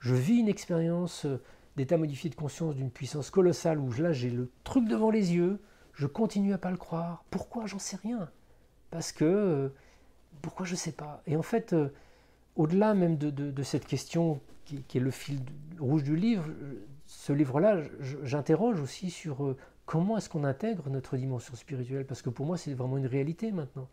[0.00, 1.42] Je vis une expérience euh,
[1.76, 5.60] d'état modifié de conscience d'une puissance colossale où là j'ai le truc devant les yeux.
[5.94, 7.24] Je continue à pas le croire.
[7.30, 7.66] Pourquoi?
[7.66, 8.28] J'en sais rien.
[8.90, 9.72] Parce que
[10.42, 11.22] pourquoi je sais pas?
[11.26, 11.88] Et en fait, euh,
[12.56, 15.40] au-delà même de, cette question qui, est le fil
[15.78, 16.44] rouge du livre,
[17.06, 17.82] ce livre-là,
[18.22, 22.56] j'interroge aussi sur euh, comment est-ce qu'on intègre notre dimension spirituelle, parce que pour moi,
[22.56, 23.88] c'est vraiment une réalité maintenant.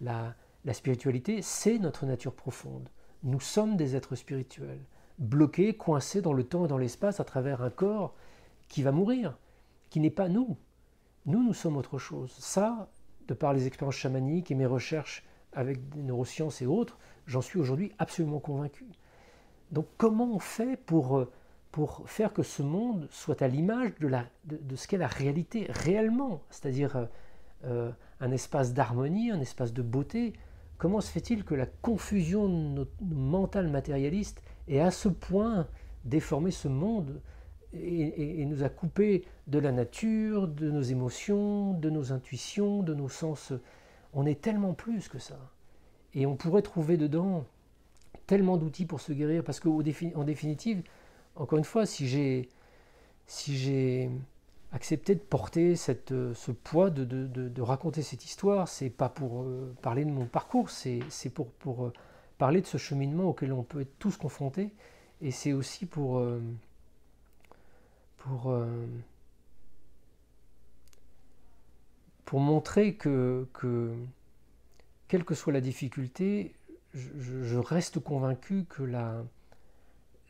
[0.00, 2.88] La, la spiritualité, c'est notre nature profonde.
[3.22, 4.80] Nous sommes des êtres spirituels,
[5.18, 8.14] bloqués, coincés dans le temps et dans l'espace à travers un corps
[8.68, 9.38] qui va mourir,
[9.90, 10.56] qui n'est pas nous.
[11.26, 12.32] Nous, nous sommes autre chose.
[12.38, 12.88] Ça,
[13.28, 17.58] de par les expériences chamaniques et mes recherches avec des neurosciences et autres, j'en suis
[17.58, 18.86] aujourd'hui absolument convaincu.
[19.70, 21.30] Donc comment on fait pour, euh,
[21.70, 25.66] pour faire que ce monde soit à l'image de, la, de, ce qu'est la réalité
[25.70, 27.06] réellement, c'est-à-dire euh,
[27.64, 30.34] euh, un espace d'harmonie, un espace de beauté
[30.82, 35.68] Comment se fait-il que la confusion de mental matérialiste ait à ce point
[36.04, 37.20] déformé ce monde
[37.72, 43.08] et, nous a coupé de la nature, de nos émotions, de nos intuitions, de nos
[43.08, 43.52] sens?
[44.12, 45.38] On est tellement plus que ça.
[46.14, 47.44] Et on pourrait trouver dedans
[48.26, 50.82] tellement d'outils pour se guérir, parce qu'en définitive,
[51.36, 52.08] encore une fois, si
[53.28, 54.10] j'ai
[54.72, 60.04] accepté de porter cette, ce poids de, raconter cette histoire, c'est pas pour euh, parler
[60.04, 61.00] de mon parcours, c'est
[61.34, 61.92] pour, euh,
[62.38, 64.70] parler de ce cheminement auquel on peut être tous confrontés,
[65.20, 66.40] et c'est aussi pour, euh,
[72.32, 73.46] montrer que,
[75.06, 76.54] quelle que soit la difficulté,
[76.94, 79.22] je, reste convaincu que la,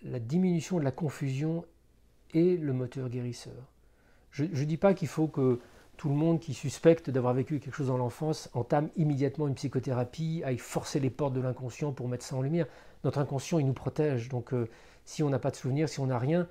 [0.03, 1.65] diminution de la confusion
[2.35, 3.72] est le moteur guérisseur.
[4.33, 5.61] Je ne dis pas qu'il faut que
[5.97, 10.43] tout le monde qui suspecte d'avoir vécu quelque chose dans l'enfance entame immédiatement une psychothérapie,
[10.45, 12.67] aille forcer les portes de l'inconscient pour mettre ça en lumière.
[13.05, 14.29] Notre inconscient, il nous protège.
[14.29, 14.69] Donc euh,
[15.05, 16.49] si on n'a pas de souvenirs, si on n'a rien,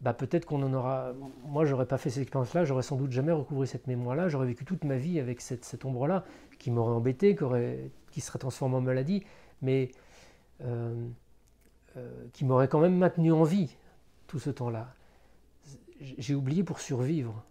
[0.00, 1.12] bah, peut-être qu'on en aura.
[1.44, 4.64] Moi, j'aurais pas fait cette expérience-là, j'aurais sans doute jamais recouvré cette mémoire-là, j'aurais vécu
[4.64, 6.24] toute ma vie avec cette, ombre-là,
[6.58, 7.36] qui m'aurait embêté,
[8.10, 9.24] qui, serait transformée en maladie,
[9.62, 9.90] mais
[10.62, 11.06] euh,
[11.96, 13.76] euh, qui m'aurait quand même maintenu en vie
[14.26, 14.94] tout ce temps-là.
[16.00, 17.44] J'ai oublié pour survivre.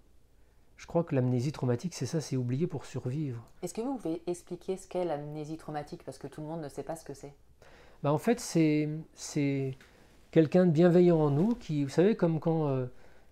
[0.77, 3.43] Je crois que l'amnésie traumatique, c'est ça, c'est oublier pour survivre.
[3.62, 6.03] Est-ce que vous pouvez expliquer ce qu'est l'amnésie traumatique?
[6.03, 7.33] Parce que tout le monde ne sait pas ce que c'est.
[8.01, 9.77] Bah, en fait, c'est
[10.31, 12.85] quelqu'un de bienveillant en nous, qui, vous savez, comme quand euh,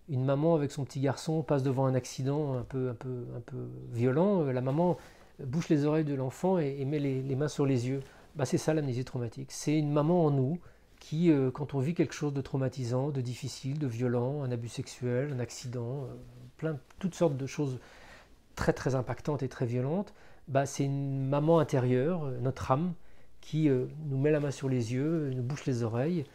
[0.10, 3.40] une maman avec son petit garçon passe devant un accident un peu, un peu, un
[3.42, 4.98] peu violent, euh, la maman
[5.40, 8.02] bouche les oreilles de l'enfant et, met les, mains sur les yeux.
[8.36, 9.52] Bah, c'est ça l'amnésie traumatique.
[9.52, 10.60] C'est une maman en nous
[11.00, 14.70] qui, euh, quand on vit quelque chose de traumatisant, de difficile, de violent, un abus
[14.70, 16.08] sexuel, un accident,
[16.58, 17.80] plein, toutes sortes de choses
[18.56, 20.14] très très impactantes et très violentes,
[20.48, 22.94] bah, c'est une maman intérieure, notre âme,
[23.42, 26.26] qui nous met la main sur les yeux, nous bouche les oreilles,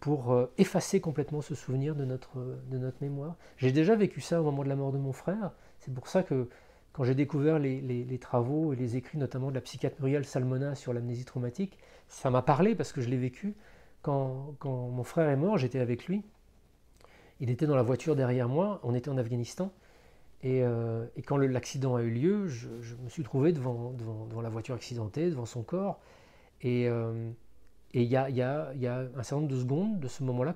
[0.00, 2.38] pour euh, effacer complètement ce souvenir de notre,
[2.70, 3.36] de notre mémoire.
[3.56, 5.52] J'ai déjà vécu ça au moment de la mort de mon frère.
[5.80, 6.48] C'est pour ça que
[6.92, 10.74] quand j'ai découvert les, les, travaux et les écrits notamment de la psychiatre Muriel Salmona
[10.74, 13.54] sur l'amnésie traumatique, ça m'a parlé parce que je l'ai vécu.
[14.06, 16.22] Quand, mon frère est mort, j'étais avec lui.
[17.40, 19.72] Il était dans la voiture derrière moi, on était en Afghanistan.
[20.44, 22.68] Et, euh, quand l'accident a eu lieu, je,
[23.02, 23.94] me suis trouvé devant,
[24.40, 25.98] la voiture accidentée, devant son corps.
[26.62, 27.30] Et, euh,
[27.94, 30.55] il y a, y, a, y a un certain nombre de secondes de ce moment-là.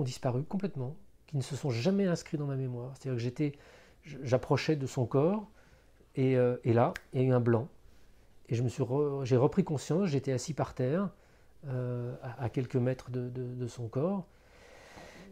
[0.00, 2.92] ont disparu complètement, qui ne se sont jamais inscrits dans ma mémoire.
[2.94, 3.52] C'est-à-dire que j'étais,
[4.04, 5.48] j'approchais de son corps,
[6.16, 7.68] et, euh, et, là, il y a eu un blanc.
[8.48, 8.82] Et je me suis
[9.22, 11.10] j'ai repris conscience, j'étais assis par terre,
[11.68, 14.26] euh, à, quelques mètres de, de, son corps.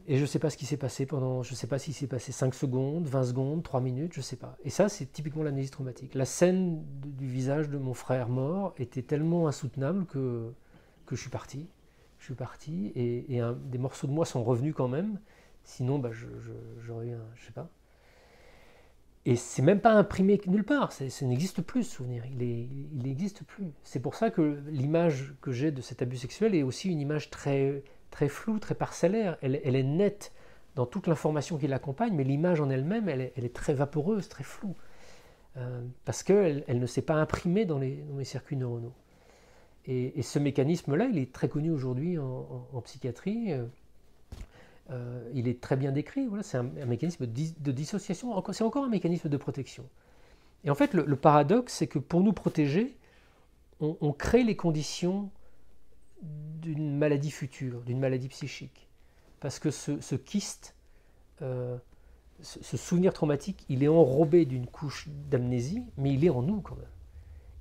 [0.07, 1.95] Et je ne sais pas ce qui s'est passé pendant, je ne sais pas s'il
[1.95, 4.57] s'est passé 5 secondes, 20 secondes, 3 minutes, je ne sais pas.
[4.65, 6.15] Et ça, c'est typiquement l'amnésie traumatique.
[6.15, 10.53] La scène du visage de mon frère mort était tellement insoutenable que,
[11.07, 11.67] que je suis parti
[12.19, 15.21] je suis parti et, des morceaux de moi sont revenus quand même.
[15.65, 16.11] Sinon, bah,
[16.81, 17.27] j'aurais eu un.
[17.35, 17.69] Je sais pas.
[19.29, 23.67] Et c'est même pas imprimé nulle part, ça n'existe plus ce souvenir, il n'existe plus.
[23.83, 27.29] C'est pour ça que l'image que j'ai de cet abus sexuel est aussi une image
[27.29, 29.37] très, très floue, très parcellaire.
[29.43, 30.33] Elle, est nette
[30.77, 34.75] dans toute l'information qui l'accompagne, mais l'image en elle-même, elle, est très vaporeuse, très floue.
[35.59, 38.95] Euh, parce qu'elle elle ne s'est pas imprimée dans les, dans les circuits neuronaux.
[39.89, 43.55] Et, ce mécanisme-là, il est très connu aujourd'hui en, psychiatrie.
[43.55, 43.65] Euh,
[44.91, 46.27] euh, il est très bien décrit.
[46.27, 48.43] Voilà, c'est un, mécanisme de, dissociation.
[48.53, 49.89] C'est encore un mécanisme de protection.
[50.65, 52.99] Et en fait, le, paradoxe, c'est que pour nous protéger,
[53.81, 55.31] on, crée les conditions
[56.21, 58.89] d'une maladie future, d'une maladie psychique.
[59.41, 60.75] Parce que ce, kyste,
[61.41, 61.79] euh,
[62.43, 66.77] ce souvenir traumatique, il est enrobé d'une couche d'amnésie, mais il est en nous quand
[66.77, 66.98] même.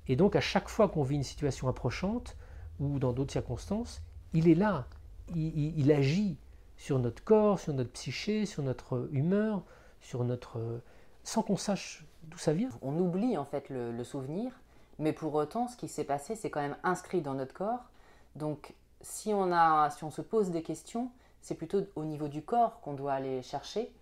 [0.08, 2.36] Et donc à chaque fois qu'on vit une situation approchante,
[2.80, 4.86] ou dans d'autres circonstances, il est là,
[5.34, 6.38] il, agit
[6.76, 9.62] sur notre corps, sur notre psyché, sur notre humeur,
[10.00, 10.80] sur notre...
[11.24, 12.70] sans qu'on sache d'où ça vient.
[12.82, 14.52] On oublie en fait le, souvenir,
[14.98, 17.90] mais pour autant ce qui s'est passé, c'est quand même inscrit dans notre corps.
[18.36, 22.42] Donc si on, a, si on se pose des questions, c'est plutôt au niveau du
[22.42, 23.92] corps qu'on doit aller chercher.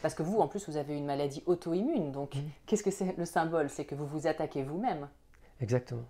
[0.00, 2.12] Parce que vous, en plus, vous avez une maladie auto-immune.
[2.12, 2.40] Donc, mmh.
[2.66, 3.68] qu'est-ce que c'est le symbole?
[3.68, 5.08] C'est que vous vous attaquez vous-même.
[5.60, 6.08] Exactement.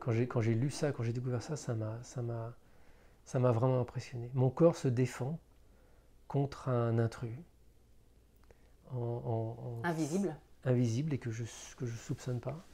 [0.00, 2.54] Quand j'ai, quand j'ai lu ça, quand j'ai découvert ça, ça m'a, ça, m'a,
[3.24, 4.30] ça m'a vraiment impressionné.
[4.34, 5.38] Mon corps se défend
[6.28, 7.36] contre un intrus.
[9.84, 12.64] invisible Invisible et que je ne je soupçonne pas.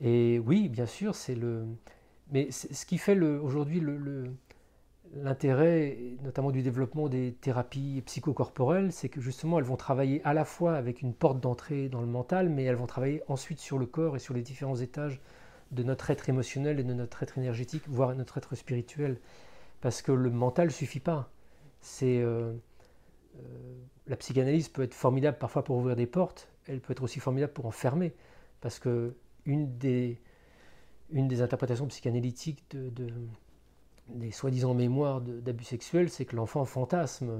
[0.00, 1.66] Et oui, bien sûr, c'est le.
[2.30, 4.32] Mais ce qui fait le, aujourd'hui le,
[5.14, 10.44] l'intérêt, notamment du développement des thérapies psychocorporelles, c'est que justement elles vont travailler à la
[10.44, 13.86] fois avec une porte d'entrée dans le mental, mais elles vont travailler ensuite sur le
[13.86, 15.20] corps et sur les différents étages
[15.72, 19.18] de notre être émotionnel et de notre être énergétique, voire notre être spirituel.
[19.80, 21.30] Parce que le mental ne suffit pas.
[22.02, 22.54] Euh,
[23.36, 23.74] euh,
[24.06, 27.52] la psychanalyse peut être formidable parfois pour ouvrir des portes, elle peut être aussi formidable
[27.52, 28.14] pour en fermer.
[28.60, 29.14] Parce que
[29.46, 30.18] une des
[31.40, 32.90] interprétations psychanalytiques de
[34.14, 37.30] des soi-disant mémoires d'abus sexuels, c'est que l'enfant fantasme.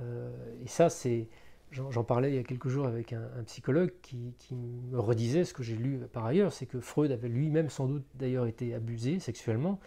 [0.00, 0.30] Euh,
[0.64, 1.28] et ça, c'est.
[1.70, 5.64] J'en parlais il y a quelques jours avec un, psychologue qui, me redisait ce que
[5.64, 9.80] j'ai lu par ailleurs, c'est que Freud avait lui-même sans doute d'ailleurs été abusé sexuellement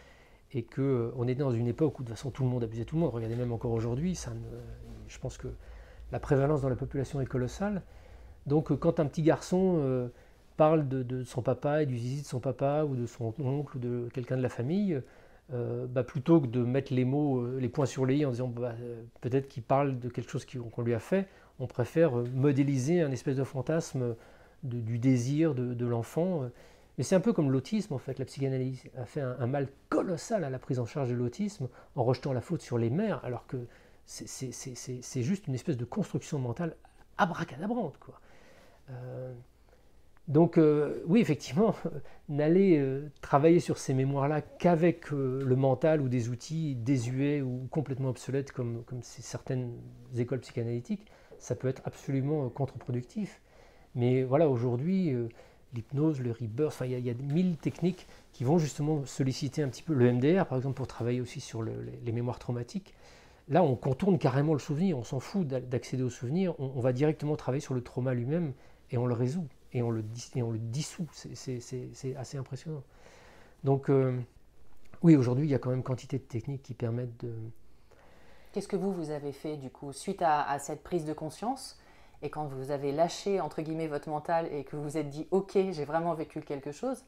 [0.51, 2.62] et qu'on euh, on est dans une époque où de toute façon tout le monde
[2.65, 3.12] abusait tout le monde.
[3.13, 4.33] Regardez même encore aujourd'hui, ça
[5.07, 5.47] je pense que
[6.12, 7.83] la prévalence dans la population est colossale.
[8.47, 10.10] Donc euh, quand un petit garçon
[10.57, 13.77] parle de, de, son papa et du zizi de son papa ou de son oncle
[13.77, 15.01] ou de quelqu'un de la famille,
[15.53, 18.31] euh, bah, plutôt que de mettre les mots, euh, les points sur les i en
[18.31, 21.27] disant bah, euh, peut-être qu'il parle de quelque chose qu'on lui a fait,
[21.60, 24.15] on préfère modéliser un espèce de fantasme
[24.63, 26.49] du désir de, l'enfant.
[26.97, 28.19] Mais c'est un peu comme l'autisme en fait.
[28.19, 32.04] La psychanalyse a fait un, mal colossal à la prise en charge de l'autisme en
[32.04, 33.58] rejetant la faute sur les mères, alors que
[34.06, 36.75] c'est juste une espèce de construction mentale
[37.17, 37.98] abracadabrante.
[38.00, 38.19] Quoi.
[40.28, 41.73] Donc euh, oui, effectivement,
[42.30, 47.67] n'aller euh, travailler sur ces mémoires-là qu'avec euh, le mental ou des outils désuets ou
[47.71, 49.71] complètement obsolètes comme, comme certaines
[50.17, 51.06] écoles psychanalytiques,
[51.40, 53.42] ça peut être absolument contre-productif.
[53.96, 55.15] Mais voilà, aujourd'hui,
[55.73, 59.94] l'hypnose, le rebirth, il y, a, mille techniques qui vont justement solliciter un petit peu
[59.94, 62.94] le MDR, par exemple pour travailler aussi sur les, mémoires traumatiques.
[63.50, 67.36] Là, on contourne carrément le souvenir, on s'en fout d'accéder au souvenir, on, va directement
[67.36, 68.54] travailler sur le trauma lui-même
[68.92, 70.04] et on le résout, et on le,
[70.36, 72.84] et on le dissout, c'est assez impressionnant.
[73.63, 74.18] Donc, euh,
[75.04, 77.34] oui, aujourd'hui, il y a quand même quantité de techniques qui permettent de...
[78.52, 81.78] Qu'est-ce que vous, vous avez fait du coup, suite à, cette prise de conscience
[82.22, 85.28] et quand vous avez lâché, entre guillemets, votre mental et que vous vous êtes dit,
[85.30, 87.04] OK, j'ai vraiment vécu quelque chose,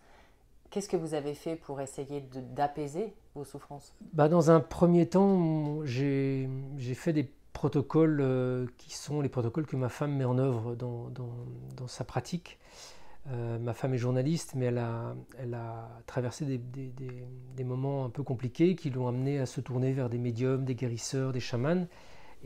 [0.70, 3.95] qu'est-ce que vous avez fait pour essayer d'apaiser vos souffrances?
[4.14, 6.47] Bah, Dans un premier temps, j'ai
[6.93, 11.10] fait des protocoles euh, qui sont les protocoles que ma femme met en œuvre dans,
[11.10, 12.57] dans, sa pratique.
[13.28, 18.10] Euh, ma femme est journaliste, mais elle a, elle a traversé des, des, moments un
[18.10, 21.86] peu compliqués qui l'ont amené à se tourner vers des médiums, des guérisseurs, des chamans,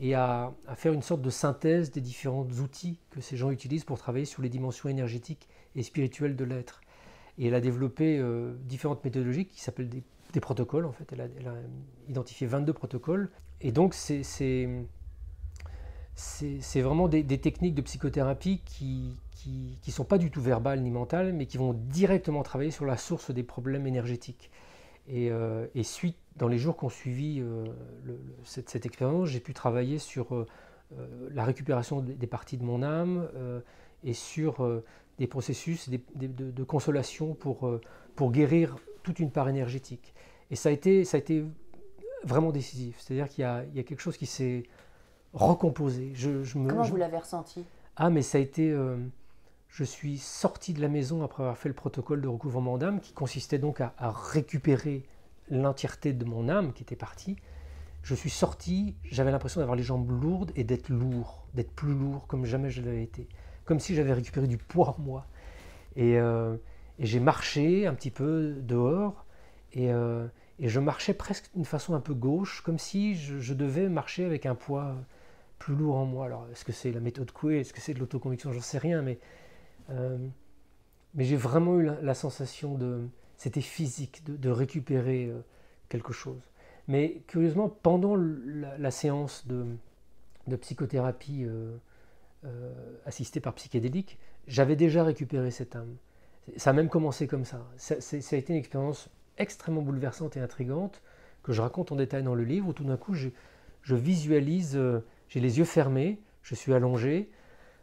[0.00, 3.84] et à, à, faire une sorte de synthèse des différents outils que ces gens utilisent
[3.84, 6.80] pour travailler sur les dimensions énergétiques et spirituelles de l'être.
[7.38, 11.12] Et elle a développé euh, différentes méthodologies qui s'appellent des, protocoles, en fait.
[11.12, 11.54] Elle a, elle a,
[12.08, 13.30] identifié 22 protocoles.
[13.60, 14.24] Et donc, c'est
[16.14, 19.16] c'est vraiment des, techniques de psychothérapie qui,
[19.82, 22.96] qui sont pas du tout verbales ni mentales, mais qui vont directement travailler sur la
[22.96, 24.50] source des problèmes énergétiques.
[25.06, 27.64] Et, euh, suite, dans les jours qui ont suivi euh,
[28.44, 30.46] cette, expérience, j'ai pu travailler sur euh,
[31.30, 33.28] la récupération des, parties de mon âme
[34.02, 34.82] et sur
[35.18, 37.80] des processus de, consolation pour,
[38.30, 40.14] guérir toute une part énergétique.
[40.50, 41.04] Et ça a été,
[42.24, 43.00] vraiment décisif.
[43.00, 44.62] C'est-à-dire qu'il y, a quelque chose qui s'est
[45.34, 46.12] recomposé.
[46.14, 47.64] Je, je me, Comment vous l'avez ressenti?
[47.96, 48.74] Ah, mais ça a été
[49.74, 53.12] je suis sorti de la maison après avoir fait le protocole de recouvrement d'âme, qui
[53.12, 55.02] consistait donc à, récupérer
[55.50, 57.34] l'entièreté de mon âme qui était partie.
[58.04, 62.28] Je suis sorti, j'avais l'impression d'avoir les jambes lourdes et d'être lourd, d'être plus lourd
[62.28, 63.26] comme jamais je l'avais été.
[63.64, 65.26] Comme si j'avais récupéré du poids en moi.
[65.96, 66.56] Et, euh,
[67.00, 69.24] j'ai marché un petit peu dehors
[69.76, 70.28] euh,
[70.60, 74.24] et, je marchais presque d'une façon un peu gauche, comme si je, je devais marcher
[74.24, 74.94] avec un poids
[75.64, 76.26] plus lourd en moi.
[76.26, 77.60] Alors, est-ce que c'est la méthode Coué?
[77.60, 78.52] Est-ce que c'est de l'autoconviction?
[78.52, 79.18] J'en sais rien, mais
[79.88, 80.18] euh,
[81.14, 83.08] mais j'ai vraiment eu la, sensation de.
[83.38, 85.40] C'était physique, de, récupérer euh,
[85.88, 86.42] quelque chose.
[86.86, 89.64] Mais curieusement, pendant la, séance de,
[90.48, 91.78] de psychothérapie euh,
[93.06, 95.96] assistée par psychédélique, j'avais déjà récupéré cette âme.
[96.58, 97.66] Ça a même commencé comme ça.
[97.78, 99.08] Ça, a été une expérience
[99.38, 101.00] extrêmement bouleversante et intrigante
[101.42, 104.78] que je raconte en détail dans le livre, où tout d'un coup, je visualise,
[105.28, 107.30] j'ai les yeux fermés, je suis allongé,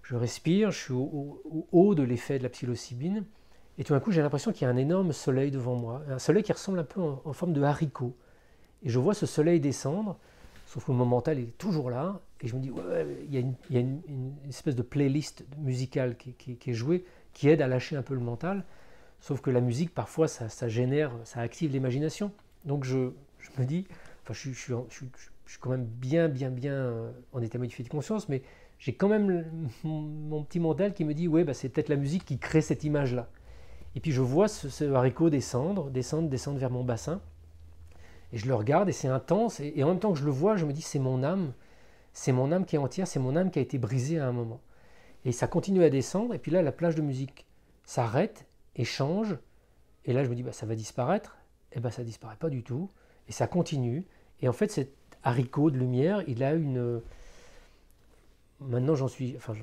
[0.04, 3.26] je respire, je suis au, haut de l'effet de la psilocybine,
[3.78, 6.20] et tout d'un coup j'ai l'impression qu'il y a un énorme soleil devant moi, un
[6.20, 8.16] soleil qui ressemble un peu en, forme de haricot.
[8.84, 10.18] Et je vois ce soleil descendre,
[10.66, 12.72] sauf que mon mental est toujours là, et je me dis,
[13.30, 17.96] il y a une, espèce de playlist musicale qui, est jouée, qui aide à lâcher
[17.96, 18.66] un peu le mental,
[19.20, 22.32] sauf que la musique, parfois, ça, génère, ça active l'imagination.
[22.66, 23.12] Donc je,
[23.58, 23.86] me dis,
[24.24, 25.08] enfin je, je, je, suis
[25.60, 28.42] quand même bien, bien, bien euh, en état modifié de conscience, mais
[28.82, 32.26] j'ai quand même mon, petit mental qui me dit ouais bah, c'est peut-être la musique
[32.26, 33.30] qui crée cette image là
[33.96, 37.22] et puis je vois ce, haricot descendre descendre descendre vers mon bassin
[38.34, 40.58] et je le regarde et c'est intense et, en même temps que je le vois
[40.58, 41.54] je me dis c'est mon âme
[42.12, 44.34] c'est mon âme qui est entière c'est mon âme qui a été brisée à un
[44.34, 44.60] moment.
[45.24, 47.46] Et ça continue à descendre et puis là la plage de musique
[47.86, 49.38] s'arrête et change
[50.06, 51.38] et là je me dis bah ça va disparaître.
[51.74, 52.90] Et ben ça disparaît pas du tout
[53.30, 54.06] et ça continue.
[54.42, 54.92] Et en fait cet
[55.24, 57.02] haricot de lumière il a une
[58.62, 59.54] maintenant j'en suis, enfin,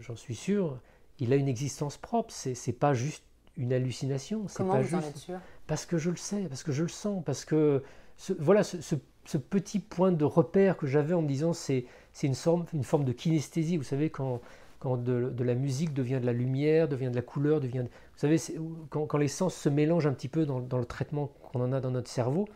[0.00, 0.78] j'en suis sûr,
[1.18, 2.32] il a une existence propre.
[2.32, 3.24] C'est, pas juste
[3.56, 4.46] une hallucination.
[4.48, 5.04] C'est Comment pas vous juste...
[5.04, 5.38] en êtes sûr?
[5.66, 7.82] Parce que je le sais, parce que je le sens, parce que
[8.16, 12.26] ce, voilà ce, ce, petit point de repère que j'avais en me disant c'est, c'est
[12.26, 13.76] une, forme, une forme de kinesthésie.
[13.76, 14.40] Vous savez quand
[14.80, 17.80] quand de, de, la musique devient de la lumière, devient de la couleur, devient.
[17.82, 18.38] Vous savez,
[18.88, 21.70] quand, quand, les sens se mélangent un petit peu dans, dans le traitement qu'on en
[21.74, 22.48] a dans notre cerveau,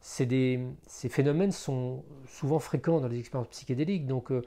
[0.00, 4.06] ces phénomènes sont souvent fréquents dans les expériences psychédéliques.
[4.06, 4.42] Donc, euh,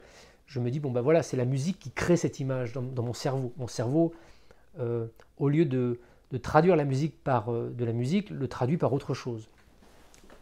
[0.46, 3.12] je me dis, bon ben voilà, c'est la musique qui crée cette image dans, mon
[3.12, 3.52] cerveau.
[3.56, 4.12] Mon cerveau,
[4.78, 5.06] euh,
[5.38, 5.98] au lieu de,
[6.42, 9.48] traduire la musique par euh, de la musique, le traduit par autre chose.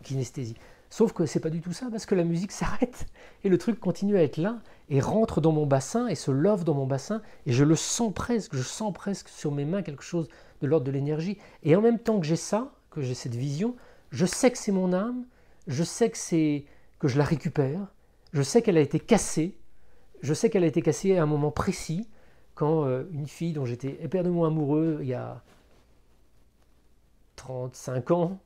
[0.02, 0.56] Kinesthésie.
[0.88, 3.06] Sauf que c'est pas du tout ça, parce que la musique s'arrête
[3.44, 4.58] et le truc continue à être là
[4.88, 8.12] et rentre dans mon bassin et se love dans mon bassin et je le sens
[8.12, 10.28] presque, je sens presque sur mes mains quelque chose
[10.60, 11.38] de l'ordre de l'énergie.
[11.62, 13.76] Et en même temps que j'ai ça, que j'ai cette vision,
[14.10, 15.24] je sais que c'est mon âme,
[15.66, 16.64] je sais que c'est
[16.98, 17.86] que je la récupère,
[18.32, 19.56] je sais qu'elle a été cassée,
[20.22, 22.08] je sais qu'elle a été cassée à un moment précis,
[22.54, 25.42] quand euh, une fille dont j'étais éperdument amoureux il y a
[27.36, 28.38] 35 ans,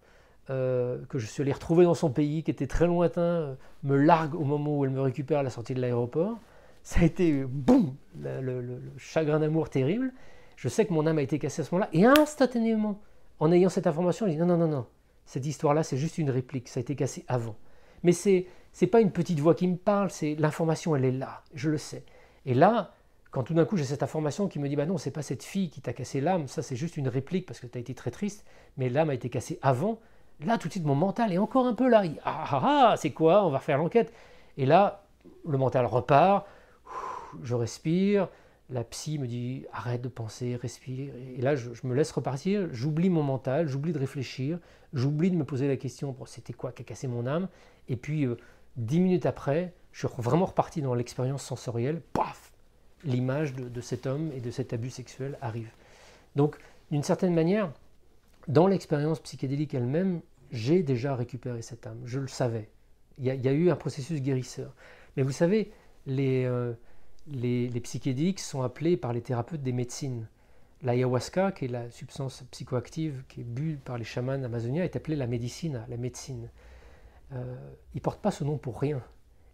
[0.50, 3.96] euh, que je suis allé retrouver dans son pays, qui était très lointain, euh, me
[3.96, 6.38] largue au moment où elle me récupère à la sortie de l'aéroport.
[6.82, 10.12] Ça a été, boum, le, chagrin d'amour terrible.
[10.56, 13.00] Je sais que mon âme a été cassée à ce moment-là, et instantanément,
[13.40, 14.86] en ayant cette information, je dis non, non, non, non,
[15.27, 17.57] cette histoire-là, c'est juste une réplique, ça a été cassé avant.
[18.03, 18.47] Mais c'est
[18.81, 21.79] n'est pas une petite voix qui me parle, c'est l'information, elle est là, je le
[21.79, 22.05] sais.
[22.45, 22.93] Et là,
[23.31, 25.43] quand tout d'un coup j'ai cette information qui me dit bah non, c'est pas cette
[25.43, 27.95] fille qui t'a cassé l'âme, ça c'est juste une réplique parce que tu as été
[27.95, 28.45] très triste,
[28.77, 30.01] mais l'âme a été cassée avant.
[30.41, 32.03] Là, tout de suite, mon mental est encore un peu là.
[32.25, 33.47] ah ah ah, c'est quoi?
[33.47, 34.12] On va refaire l'enquête.
[34.57, 35.05] Et là,
[35.47, 36.47] le mental repart,
[37.43, 38.29] je respire,
[38.70, 41.12] la psy me dit arrête de penser, respire.
[41.36, 44.58] Et là, je, me laisse repartir, j'oublie mon mental, j'oublie de réfléchir,
[44.92, 47.48] j'oublie de me poser la question c'était quoi qui a cassé mon âme?
[47.88, 48.36] Et puis, euh,
[48.76, 52.00] dix minutes après, je suis vraiment reparti dans l'expérience sensorielle.
[52.12, 52.52] Paf
[53.04, 55.70] L'image de, cet homme et de cet abus sexuel arrive.
[56.36, 56.56] Donc,
[56.90, 57.70] d'une certaine manière,
[58.48, 62.00] dans l'expérience psychédélique elle-même, j'ai déjà récupéré cette âme.
[62.06, 62.70] Je le savais.
[63.18, 64.74] Il y a, eu un processus guérisseur.
[65.18, 65.70] Mais vous savez,
[66.06, 66.46] les.
[66.46, 66.72] Euh,
[67.29, 70.27] les, psychédéliques sont appelés par les thérapeutes des médecines.
[70.83, 75.16] L'ayahuasca, qui est la substance psychoactive qui est bue par les chamans amazoniens, est appelée
[75.16, 76.51] la médecine, la médecine.
[77.33, 77.57] Euh,
[77.95, 79.03] ils ne portent pas ce nom pour rien.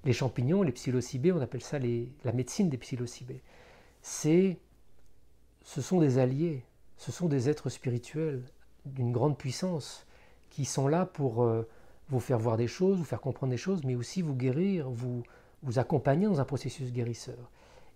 [0.04, 3.42] Les champignons, les psilocybés, on appelle ça la médecine des psilocybés.
[4.02, 4.58] C'est,
[5.62, 6.64] ce sont des alliés,
[6.96, 8.42] ce sont des êtres spirituels
[8.86, 10.06] d'une grande puissance
[10.48, 11.68] qui sont là pour euh,
[12.08, 15.22] vous faire voir des choses, vous faire comprendre des choses, mais aussi vous guérir, vous,
[15.62, 17.50] vous accompagner dans un processus guérisseur.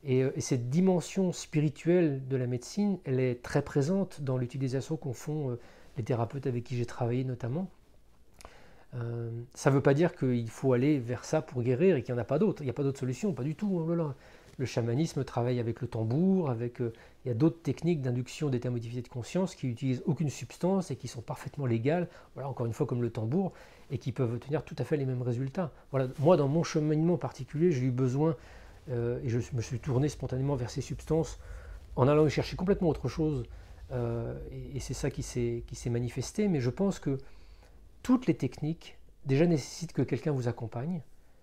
[0.09, 5.12] Euh, et, cette dimension spirituelle de la médecine, elle est très présente dans l'utilisation qu'en
[5.12, 5.61] font euh,
[5.96, 7.68] les thérapeutes avec qui j'ai travaillé notamment.
[8.94, 12.14] Euh, ça ne veut pas dire qu'il faut aller vers ça pour guérir et qu'il
[12.14, 12.62] n'y en a pas d'autre.
[12.62, 13.84] Il n'y a pas d'autre solution, pas du tout.
[13.88, 14.12] Oh
[14.57, 19.02] le chamanisme travaille avec le tambour, avec, il y a d'autres techniques d'induction d'état modifié
[19.02, 22.86] de conscience qui n'utilisent aucune substance et qui sont parfaitement légales, voilà, encore une fois
[22.86, 23.52] comme le tambour,
[23.90, 25.72] et qui peuvent obtenir tout à fait les mêmes résultats.
[25.90, 28.36] Voilà, moi, dans mon cheminement particulier, j'ai eu besoin
[28.91, 31.39] euh, et je me suis tourné spontanément vers ces substances
[31.97, 33.45] en allant chercher complètement autre chose.
[33.93, 34.35] Euh,
[34.74, 36.49] et, c'est ça qui s'est manifesté.
[36.49, 37.18] Mais je pense que
[38.03, 41.03] toutes les techniques déjà nécessitent que quelqu'un vous accompagne,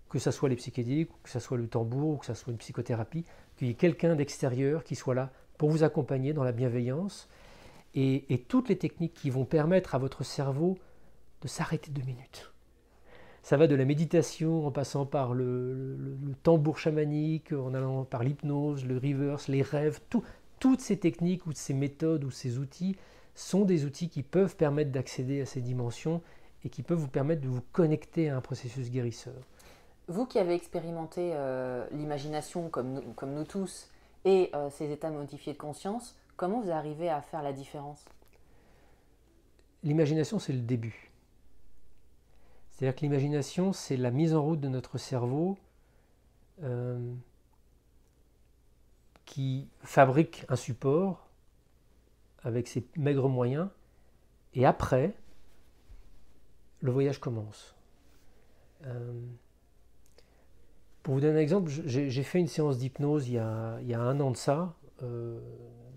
[0.09, 2.57] que ce soit les psychédéliques, que ce soit le tambour, ou que ce soit une
[2.57, 3.25] psychothérapie,
[3.57, 7.29] qu'il y ait quelqu'un d'extérieur qui soit là pour vous accompagner dans la bienveillance.
[7.93, 10.77] Et, et, toutes les techniques qui vont permettre à votre cerveau
[11.41, 12.51] de s'arrêter deux minutes
[13.43, 15.97] ça va de la méditation en passant par le,
[16.43, 19.99] tambour chamanique, en allant par l'hypnose, le reverse, les rêves,
[20.59, 22.95] toutes ces techniques ou ces méthodes ou ces outils
[23.33, 26.21] sont des outils qui peuvent permettre d'accéder à ces dimensions
[26.63, 29.33] et qui peuvent vous permettre de vous connecter à un processus guérisseur.
[30.07, 33.89] Vous qui avez expérimenté euh, l'imagination comme nous, comme nous tous
[34.25, 38.05] et euh, ces états modifiés de conscience, comment vous arrivez à faire la différence?
[39.83, 41.10] L'imagination, c'est le début.
[42.81, 45.55] C'est-à-dire que l'imagination, c'est la mise en route de notre cerveau
[46.63, 47.13] euh,
[49.23, 51.29] qui fabrique un support
[52.41, 53.69] avec ses maigres moyens,
[54.55, 55.13] et après,
[56.79, 57.75] le voyage commence.
[58.87, 59.13] Euh,
[61.03, 64.31] pour vous donner un exemple, j'ai fait une séance d'hypnose il, y a un an
[64.31, 64.73] de ça,
[65.03, 65.39] euh,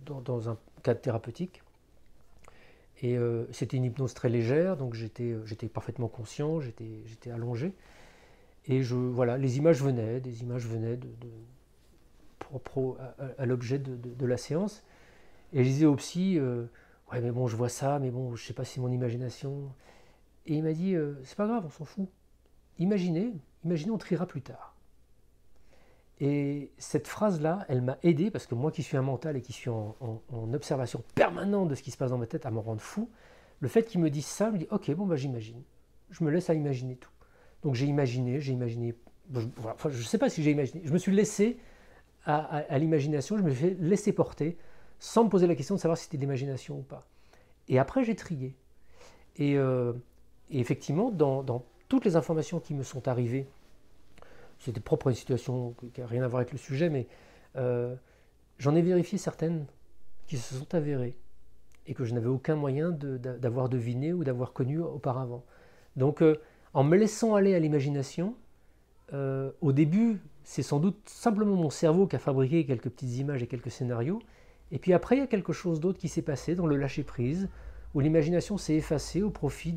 [0.05, 1.64] dans, un cadre thérapeutique.
[3.03, 7.73] Et euh, c'était une hypnose très légère, donc j'étais, euh, parfaitement conscient, j'étais, allongé.
[8.67, 11.09] Et je, voilà, les images venaient, des images venaient de,
[13.39, 14.85] à, l'objet de, la séance.
[15.53, 16.67] Et je disais au psy, euh,
[17.13, 19.73] ouais mais bon je vois ça, mais bon je sais pas si c'est mon imagination.
[20.47, 22.09] Et il m'a dit, c'est pas grave, on s'en fout.
[22.79, 23.33] Imaginez,
[23.65, 24.74] imaginez, on triera plus tard.
[26.21, 29.53] Et cette phrase-là, elle m'a aidé, parce que moi qui suis un mental et qui
[29.53, 29.97] suis en,
[30.53, 33.11] observation permanente de ce qui se passe dans ma tête, à me rendre fou,
[33.61, 35.63] le fait qu'il me dise ça, je me dis, ok, bon, bah, j'imagine.
[36.11, 37.11] Je me laisse à imaginer tout.
[37.63, 38.95] Donc j'ai imaginé, j'ai imaginé,
[39.33, 39.41] je
[39.87, 41.57] ne sais pas si j'ai imaginé, je me suis laissé
[42.27, 44.57] à, l'imagination, je me suis laissé porter,
[44.99, 47.07] sans me poser la question de savoir si c'était de l'imagination ou pas.
[47.69, 48.55] Et après, j'ai trié.
[49.37, 49.95] Et, euh,
[50.51, 53.47] effectivement, dans toutes les informations qui me sont arrivées,
[54.65, 57.07] c'était propre à une situation qui n'a rien à voir avec le sujet, mais
[57.57, 57.95] euh,
[58.59, 59.67] j'en ai vérifié certaines
[60.27, 61.19] qui se sont avérées
[61.87, 65.45] et que je n'avais aucun moyen d'avoir deviné ou d'avoir connu auparavant.
[65.97, 66.41] Donc, euh,
[66.73, 68.37] en me laissant aller à l'imagination,
[69.13, 73.43] euh, au début, c'est sans doute simplement mon cerveau qui a fabriqué quelques petites images
[73.43, 74.23] et quelques scénarios.
[74.73, 77.51] Et puis après, il y a quelque chose d'autre qui s'est passé dans le lâcher-prise,
[77.93, 79.77] où l'imagination s'est effacée au profit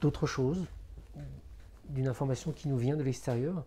[0.00, 0.66] d'autres choses,
[1.90, 3.64] d'une information qui nous vient de l'extérieur.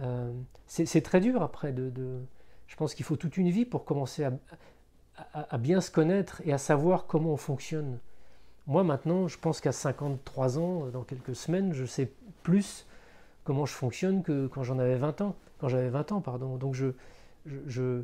[0.00, 0.32] Euh,
[0.66, 1.72] c'est très dur après.
[1.72, 2.20] De,
[2.66, 4.24] je pense qu'il faut toute une vie pour commencer
[5.34, 7.98] à, bien se connaître et à savoir comment on fonctionne.
[8.66, 12.86] Moi maintenant, je pense qu'à 53 ans, dans quelques semaines, je sais plus
[13.44, 15.36] comment je fonctionne que quand j'en avais 20 ans.
[15.58, 16.56] Quand j'avais 20 ans, pardon.
[16.56, 16.88] Donc je,
[17.66, 18.02] je,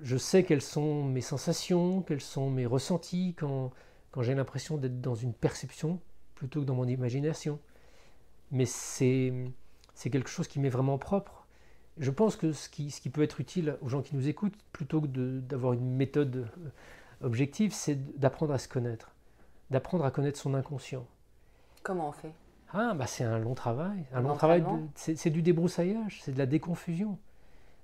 [0.00, 3.70] je sais quelles sont mes sensations, quels sont mes ressentis quand,
[4.10, 6.00] quand j'ai l'impression d'être dans une perception
[6.34, 7.58] plutôt que dans mon imagination.
[8.54, 9.32] Mais c'est
[10.10, 11.46] quelque chose qui m'est vraiment propre.
[11.98, 14.56] Je pense que ce qui, ce qui peut être utile aux gens qui nous écoutent,
[14.72, 15.06] plutôt que
[15.40, 19.12] d'avoir une méthode euh, objective, c'est d'apprendre à se connaître,
[19.70, 21.06] d'apprendre à connaître son inconscient.
[21.82, 22.32] Comment on fait?
[22.72, 24.04] Ah, bah c'est un long travail.
[24.12, 27.18] Un long travail, c'est du débroussaillage, c'est de la déconfusion.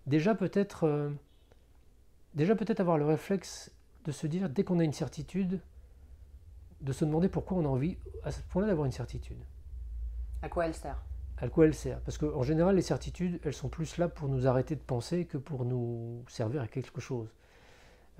[0.07, 1.11] Déjà peut-être, euh,
[2.35, 3.71] déjà peut-être avoir le réflexe
[4.05, 5.61] de se dire, dès qu'on a une certitude,
[6.81, 9.39] de se demander pourquoi on a envie à ce point-là d'avoir une certitude.
[10.43, 11.03] À quoi elle sert?
[11.38, 12.01] À quoi elle sert?
[12.01, 15.38] Parce qu'en général, les certitudes, elles sont plus là pour nous arrêter de penser que
[15.38, 17.28] pour nous servir à quelque chose.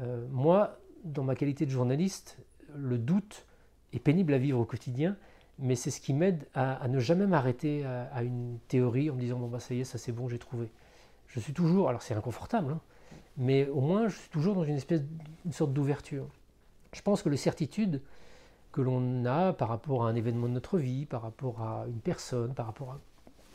[0.01, 2.39] Euh, moi, dans ma qualité de journaliste,
[2.75, 3.47] le doute
[3.93, 5.17] est pénible à vivre au quotidien,
[5.59, 9.39] mais c'est ce qui m'aide à, ne jamais m'arrêter à, une théorie en me disant
[9.39, 10.71] bon bah ça y est, ça c'est bon, j'ai trouvé.
[11.27, 12.81] Je suis toujours, alors c'est inconfortable, hein,
[13.37, 15.03] mais au moins je suis toujours dans une espèce,
[15.45, 16.27] une sorte d'ouverture.
[16.93, 18.01] Je pense que les certitudes
[18.73, 22.01] que l'on a par rapport à un événement de notre vie, par rapport à une
[22.01, 22.99] personne, par rapport à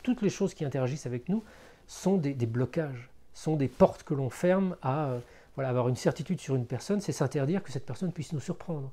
[0.02, 1.42] toutes les choses qui interagissent avec nous,
[1.86, 5.18] sont des, blocages, sont des portes que l'on ferme à euh,
[5.54, 8.92] voilà, avoir une certitude sur une personne, c'est s'interdire que cette personne puisse nous surprendre.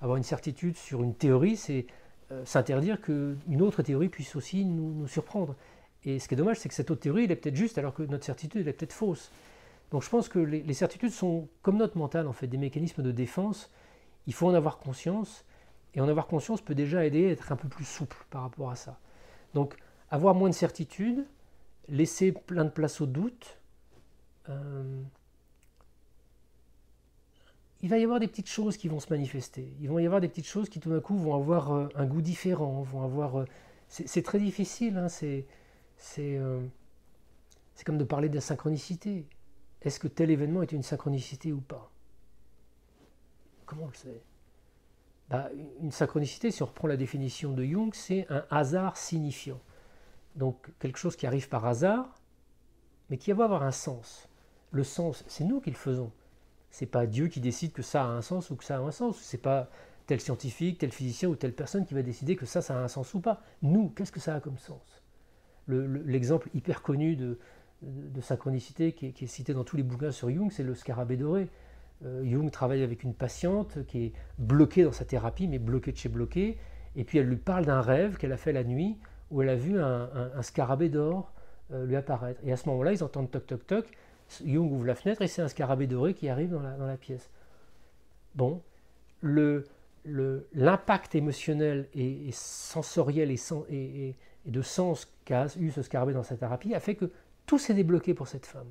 [0.00, 1.86] Avoir une certitude sur une théorie, c'est
[2.32, 5.54] euh, s'interdire qu'une autre théorie puisse aussi nous, surprendre.
[6.04, 7.94] Et ce qui est dommage, c'est que cette autre théorie, elle est peut-être juste, alors
[7.94, 9.30] que notre certitude, elle est peut-être fausse.
[9.90, 13.12] Donc je pense que les, certitudes sont, comme notre mental, en fait, des mécanismes de
[13.12, 13.70] défense.
[14.26, 15.44] Il faut en avoir conscience,
[15.94, 18.70] et en avoir conscience peut déjà aider à être un peu plus souple par rapport
[18.70, 18.98] à ça.
[19.54, 19.76] Donc
[20.10, 21.26] avoir moins de certitude,
[21.88, 23.58] laisser plein de place au doute,
[24.48, 25.02] euh,
[27.80, 29.72] il va y avoir des petites choses qui vont se manifester.
[29.80, 32.06] Il va y avoir des petites choses qui tout d'un coup vont avoir euh, un
[32.06, 33.40] goût différent, vont avoir.
[33.40, 33.44] Euh,
[33.88, 34.96] c'est très difficile.
[34.96, 35.46] Hein, c'est
[35.96, 36.38] c'est
[37.84, 39.26] comme de parler de la synchronicité.
[39.82, 41.90] Est-ce que tel événement est une synchronicité ou pas?
[43.66, 44.22] Comment on le sait?
[45.32, 49.60] Bah, Une synchronicité, si on reprend la définition de Jung, c'est un hasard signifiant.
[50.36, 52.14] Donc quelque chose qui arrive par hasard,
[53.10, 54.28] mais qui va avoir un sens.
[54.70, 56.12] Le sens, c'est nous qui le faisons.
[56.70, 58.90] C'est pas Dieu qui décide que ça a un sens ou que ça a un
[58.90, 59.20] sens.
[59.20, 59.68] C'est pas
[60.06, 62.88] tel scientifique, tel physicien ou telle personne qui va décider que ça, ça a un
[62.88, 63.42] sens ou pas.
[63.60, 65.02] Nous, qu'est-ce que ça a comme sens?
[65.68, 67.38] L'exemple hyper connu de,
[68.20, 71.48] synchronicité qui est, cité dans tous les bouquins sur Jung, c'est le scarabée doré.
[72.04, 75.96] Euh, Jung travaille avec une patiente qui est bloquée dans sa thérapie, mais bloquée de
[75.96, 76.58] chez bloquée,
[76.96, 78.98] et puis elle lui parle d'un rêve qu'elle a fait la nuit
[79.30, 81.32] où elle a vu un, scarabée d'or
[81.72, 82.40] euh, lui apparaître.
[82.44, 83.86] Et à ce moment-là, ils entendent toc toc toc,
[84.44, 87.30] Jung ouvre la fenêtre et c'est un scarabée doré qui arrive dans la, pièce.
[88.34, 88.62] Bon,
[90.04, 93.34] l'impact émotionnel et, sensoriel
[93.70, 97.10] et, de sens qu'a eu ce scarabée dans sa thérapie a fait que
[97.46, 98.70] tout s'est débloqué pour cette femme.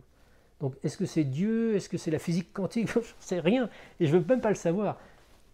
[0.62, 1.76] Donc est-ce que c'est Dieu?
[1.76, 2.88] Est-ce que c'est la physique quantique?
[2.94, 4.98] Je ne sais rien et je ne veux même pas le savoir.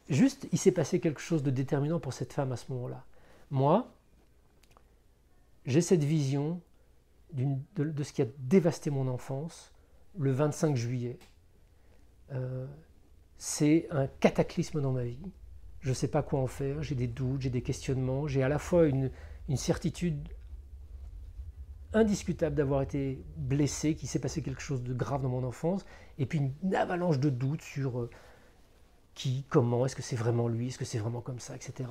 [0.10, 3.04] Juste, il s'est passé quelque chose de déterminant pour cette femme à ce moment-là.
[3.50, 3.92] Moi,
[5.66, 6.62] j'ai cette vision
[7.34, 9.74] de, ce qui a dévasté mon enfance,
[10.18, 11.18] le 25 juillet.
[12.32, 12.66] Euh,
[13.38, 15.20] c'est un cataclysme dans ma vie.
[15.82, 18.50] Je ne sais pas quoi en faire, j'ai des doutes, j'ai des questionnements, j'ai à
[18.50, 19.12] la fois une,
[19.56, 20.28] certitude
[21.94, 25.86] indiscutable d'avoir été blessé, qu'il s'est passé quelque chose de grave dans mon enfance,
[26.18, 28.10] et puis une avalanche de doutes sur euh,
[29.14, 31.90] qui, comment, est-ce que c'est vraiment lui, est-ce que c'est vraiment comme ça, etc.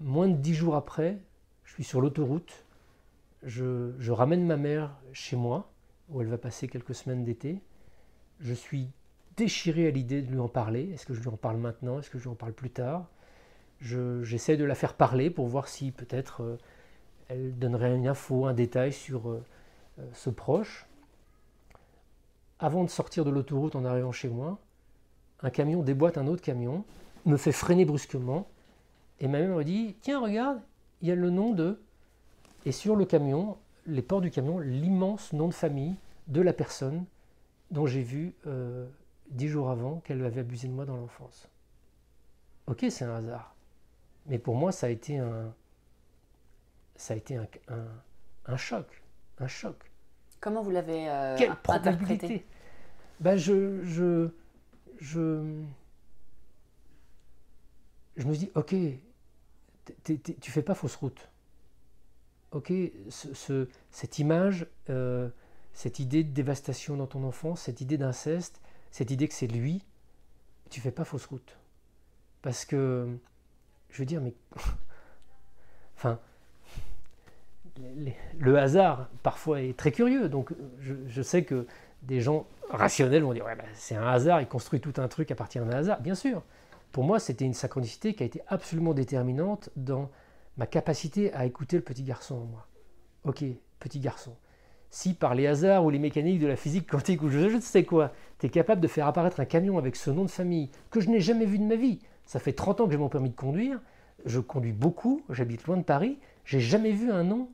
[0.00, 1.18] Moins de dix jours après,
[1.64, 2.64] je suis sur l'autoroute,
[3.42, 5.70] je ramène ma mère chez moi,
[6.08, 7.60] où elle va passer quelques semaines d'été.
[8.40, 8.90] Je suis
[9.36, 10.90] déchiré à l'idée de lui en parler.
[10.92, 11.98] Est-ce que je lui en parle maintenant?
[11.98, 13.08] Est-ce que je lui en parle plus tard?
[13.80, 16.56] J'essaie de la faire parler pour voir si peut-être euh,
[17.28, 19.44] elle donnerait une info, un détail sur euh,
[19.98, 20.86] euh, ce proche.
[22.58, 24.58] Avant de sortir de l'autoroute en arrivant chez moi,
[25.42, 26.84] un camion déboîte un autre camion,
[27.26, 28.46] me fait freiner brusquement,
[29.20, 30.60] et ma mère me dit Tiens, regarde,
[31.02, 31.80] il y a le nom de.
[32.66, 33.56] Et sur le camion,
[33.86, 35.96] les ports du camion l'immense nom de famille
[36.28, 37.04] de la personne
[37.70, 38.86] dont j'ai vu euh,
[39.30, 41.48] dix jours avant qu'elle avait abusé de moi dans l'enfance.
[42.66, 43.54] Ok, c'est un hasard.
[44.26, 45.52] Mais pour moi, ça a été un,
[46.96, 47.46] ça a été un,
[48.46, 49.02] un, choc.
[49.38, 49.76] Un choc.
[50.40, 52.44] Comment vous l'avez euh, Quelle probabilité
[53.20, 54.28] ben je, je,
[54.98, 55.62] je,
[58.16, 58.74] je me dis, ok,
[60.40, 61.28] tu fais pas fausse route
[62.54, 62.72] ok,
[63.90, 65.28] cette image, euh,
[65.72, 69.84] cette idée de dévastation dans ton enfance, cette idée d'inceste, cette idée que c'est lui,
[70.70, 71.58] tu fais pas fausse route.
[72.42, 73.18] Parce que,
[73.90, 74.34] je veux dire, mais.
[75.96, 76.20] enfin.
[78.38, 80.28] Le hasard, parfois, est très curieux.
[80.28, 81.66] Donc, je, sais que
[82.02, 85.30] des gens rationnels vont dire ouais, bah, c'est un hasard, il construit tout un truc
[85.30, 86.00] à partir d'un hasard.
[86.00, 86.42] Bien sûr,
[86.92, 90.10] pour moi, c'était une synchronicité qui a été absolument déterminante dans
[90.56, 92.68] ma capacité à écouter le petit garçon en moi.
[93.24, 93.42] Ok,
[93.80, 94.36] petit garçon.
[94.90, 97.84] Si par les hasards ou les mécaniques de la physique quantique ou je ne sais
[97.84, 101.00] quoi, tu es capable de faire apparaître un camion avec ce nom de famille que
[101.00, 103.30] je n'ai jamais vu de ma vie, ça fait 30 ans que j'ai mon permis
[103.30, 103.80] de conduire,
[104.24, 107.48] je conduis beaucoup, j'habite loin de Paris, j'ai jamais vu un nom,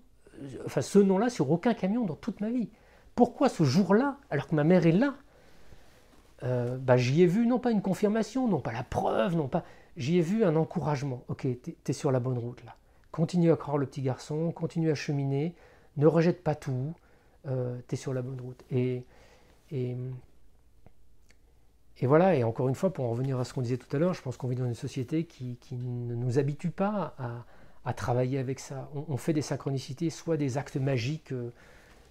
[0.66, 2.68] enfin ce nom-là sur aucun camion dans toute ma vie.
[3.14, 5.14] Pourquoi ce jour-là, alors que ma mère est là,
[6.42, 9.64] euh, bah, j'y ai vu non pas une confirmation, non pas la preuve, non pas.
[9.96, 11.24] J'y ai vu un encouragement.
[11.28, 12.76] Ok, tu es sur la bonne route là.
[13.12, 15.54] Continue à croire le petit garçon, continue à cheminer,
[15.96, 16.94] ne rejette pas tout,
[17.48, 18.62] euh, tu es sur la bonne route.
[18.70, 19.04] Et,
[19.72, 19.96] et,
[22.02, 24.14] voilà, et encore une fois, pour en revenir à ce qu'on disait tout à l'heure,
[24.14, 27.44] je pense qu'on vit dans une société qui ne nous habitue pas à,
[27.84, 28.90] à travailler avec ça.
[29.08, 31.50] On, fait des synchronicités, soit des actes magiques euh,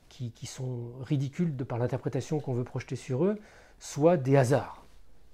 [0.09, 3.37] qui, sont ridicules de par l'interprétation qu'on veut projeter sur eux,
[3.77, 4.83] soit des hasards.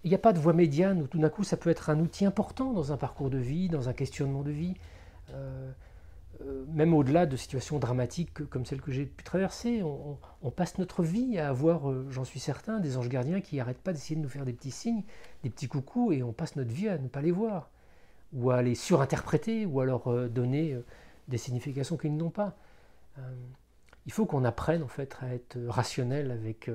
[0.03, 1.99] Il n'y a pas de voie médiane où tout d'un coup ça peut être un
[1.99, 4.75] outil important dans un parcours de vie, dans un questionnement de vie,
[5.31, 5.71] euh,
[6.41, 9.81] euh, même au-delà de situations dramatiques comme celles que j'ai pu traverser.
[9.83, 13.93] On, passe notre vie à avoir, j'en suis certain, des anges gardiens qui n'arrêtent pas
[13.93, 15.03] d'essayer de nous faire des petits signes,
[15.43, 17.71] des petits coucous, et on passe notre vie à ne pas les voir,
[18.35, 20.77] ou à les surinterpréter, ou à leur donner
[21.27, 22.55] des significations qu'ils n'ont pas.
[24.05, 26.69] il faut qu'on apprenne en fait à être rationnel avec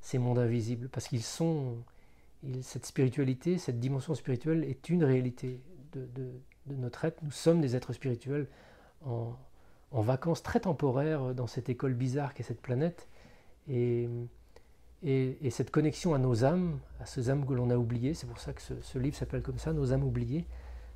[0.00, 1.76] ces mondes invisibles, parce qu'ils sont,
[2.62, 5.60] cette spiritualité, cette dimension spirituelle est une réalité
[5.92, 6.06] de,
[6.68, 7.22] notre être.
[7.22, 8.46] Nous sommes des êtres spirituels
[9.04, 9.34] en,
[9.92, 13.08] vacances très temporaires dans cette école bizarre qu'est cette planète.
[13.68, 14.08] Et,
[15.02, 18.38] et, cette connexion à nos âmes, à ces âmes que l'on a oubliées, c'est pour
[18.38, 20.46] ça que ce, livre s'appelle comme ça, Nos âmes oubliées,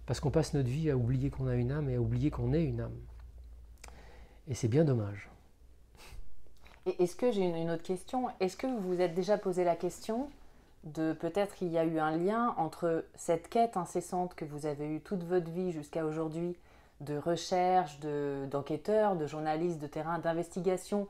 [0.07, 2.53] parce qu'on passe notre vie à oublier qu'on a une âme et à oublier qu'on
[2.53, 2.99] est une âme.
[4.49, 5.31] Et c'est bien dommage.
[6.99, 10.29] Est-ce que j'ai une, autre question Est-ce que vous vous êtes déjà posé la question
[10.85, 14.87] de peut-être qu'il y a eu un lien entre cette quête incessante que vous avez
[14.87, 16.57] eue toute votre vie jusqu'à aujourd'hui
[17.01, 17.99] de recherche,
[18.51, 21.09] d'enquêteur, de, journaliste de terrain, d'investigation,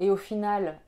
[0.00, 0.80] et au final,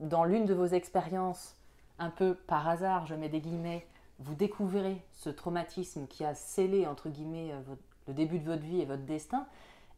[0.00, 1.54] dans l'une de vos expériences,
[1.98, 3.86] un peu par hasard, je mets des guillemets,
[4.18, 7.74] vous découvrez ce traumatisme qui a scellé, entre guillemets, euh,
[8.08, 9.46] le début de votre vie et votre destin,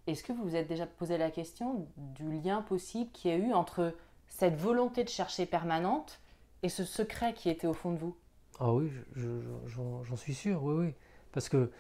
[0.06, 3.36] est-ce que vous vous êtes déjà posé la question du lien possible qu'il y a
[3.36, 3.94] eu entre
[4.28, 6.20] cette volonté de chercher permanente
[6.62, 8.16] et ce secret qui était au fond de vous?
[8.58, 10.94] Ah oui, j'en suis sûr, oui, oui.
[11.32, 11.70] Parce que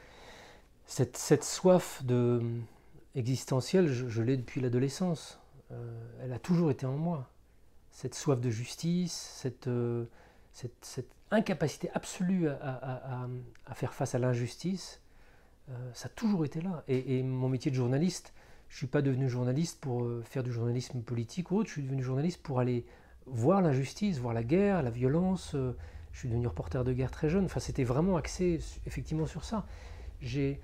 [0.86, 2.42] cette, cette soif de,
[3.14, 5.40] existentielle, je, l'ai depuis l'adolescence.
[5.72, 7.28] Euh, elle a toujours été en moi.
[7.90, 10.04] Cette soif de justice, euh,
[10.52, 13.26] cette, cette incapacité absolue à,
[13.74, 15.00] faire face à l'injustice,
[15.70, 16.82] euh, ça a toujours été là.
[16.88, 18.32] Et, mon métier de journaliste,
[18.68, 21.74] je ne suis pas devenu journaliste pour euh, faire du journalisme politique ou autre, je
[21.74, 22.84] suis devenu journaliste pour aller
[23.26, 25.54] voir l'injustice, voir la guerre, la violence.
[25.54, 25.76] Euh,
[26.12, 27.44] je suis devenu reporter de guerre très jeune.
[27.44, 29.66] Enfin, c'était vraiment axé effectivement sur ça.
[30.20, 30.56] Vous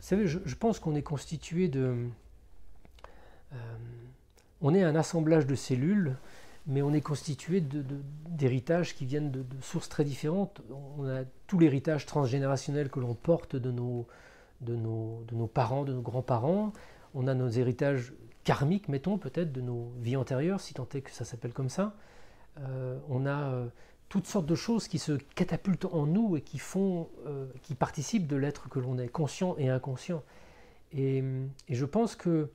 [0.00, 2.08] savez, je, pense qu'on est constitué de...
[4.60, 6.16] on est un assemblage de cellules,
[6.68, 7.62] mais on est constitué
[8.28, 10.60] d'héritages qui viennent de, sources très différentes.
[10.98, 14.06] On a tout l'héritage transgénérationnel que l'on porte de nos,
[15.52, 16.74] parents, de nos grands-parents.
[17.14, 18.12] On a nos héritages
[18.44, 21.96] karmiques, mettons, peut-être, de nos vies antérieures, si tant est que ça s'appelle comme ça.
[22.60, 23.68] Euh, on a euh,
[24.10, 26.44] toutes sortes de choses qui se catapultent en nous et
[26.76, 30.22] euh, qui participent de l'être que l'on est, conscient et inconscient.
[30.92, 31.24] Et,
[31.68, 32.50] je pense que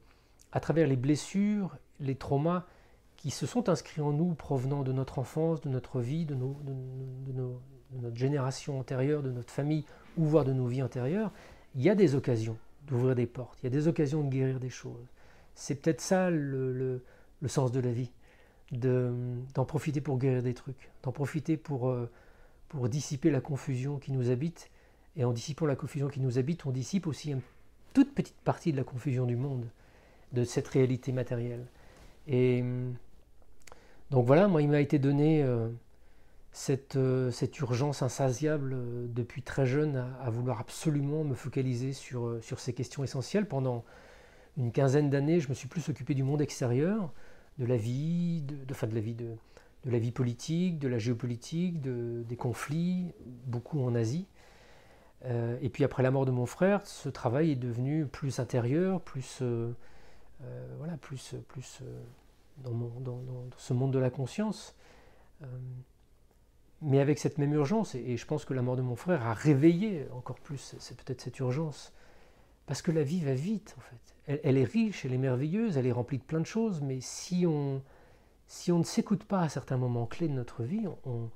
[0.52, 2.66] à travers les blessures, les traumas
[3.24, 8.18] qui se sont inscrits en nous provenant de notre enfance, de notre vie, de, notre
[8.18, 9.86] génération antérieure, de notre famille,
[10.18, 11.32] ou voire de nos vies antérieures,
[11.74, 14.60] il y a des occasions d'ouvrir des portes, il y a des occasions de guérir
[14.60, 15.08] des choses.
[15.56, 17.02] C'est peut-être ça le,
[17.48, 18.12] sens de la vie,
[18.74, 22.12] d'en profiter pour guérir des trucs, d'en profiter pour, euh,
[22.68, 24.70] pour dissiper la confusion qui nous habite.
[25.16, 27.42] Et en dissipant la confusion qui nous habite, on dissipe aussi une
[27.94, 29.70] toute petite partie de la confusion du monde,
[30.34, 31.68] de cette réalité matérielle.
[32.28, 32.62] Et
[34.14, 35.70] donc voilà, moi il m'a été donné euh,
[36.96, 42.74] euh, cette, urgence insatiable euh, depuis très jeune à, vouloir absolument me focaliser sur, ces
[42.74, 43.48] questions essentielles.
[43.48, 43.84] Pendant
[44.56, 47.12] une quinzaine d'années, je me suis plus occupé du monde extérieur,
[47.58, 49.36] de la vie, de, de, de la vie de,
[49.84, 53.08] la vie politique, de la géopolitique, de, des conflits,
[53.48, 54.28] beaucoup en Asie.
[55.26, 59.42] et puis après la mort de mon frère, ce travail est devenu plus intérieur, plus
[60.78, 61.82] voilà, plus, plus
[62.58, 64.76] dans, dans, ce monde de la conscience
[66.84, 69.34] mais avec cette même urgence, et je pense que la mort de mon frère a
[69.34, 71.94] réveillé encore plus, c'est peut-être cette urgence,
[72.66, 74.40] parce que la vie va vite en fait.
[74.44, 77.46] Elle, est riche, elle est merveilleuse, elle est remplie de plein de choses, mais si
[77.46, 77.82] on,
[78.48, 81.30] si on ne s'écoute pas à certains moments clés de notre vie, on,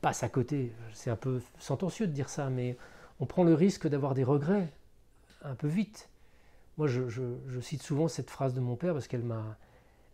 [0.00, 0.72] passe à côté.
[0.94, 2.78] C'est un peu sentencieux de dire ça, mais
[3.20, 4.72] on prend le risque d'avoir des regrets
[5.42, 6.08] un peu vite.
[6.78, 9.58] Moi, je, cite souvent cette phrase de mon père parce qu'elle m'a,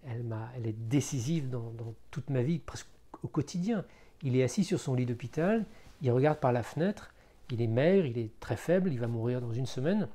[0.07, 1.73] elle est décisive dans,
[2.11, 2.89] toute ma vie, presque
[3.23, 3.85] au quotidien.
[4.23, 5.65] Il est assis sur son lit d'hôpital,
[6.03, 7.15] il regarde par la fenêtre,
[7.51, 10.09] il est maigre, il est très faible, il va mourir dans une semaine.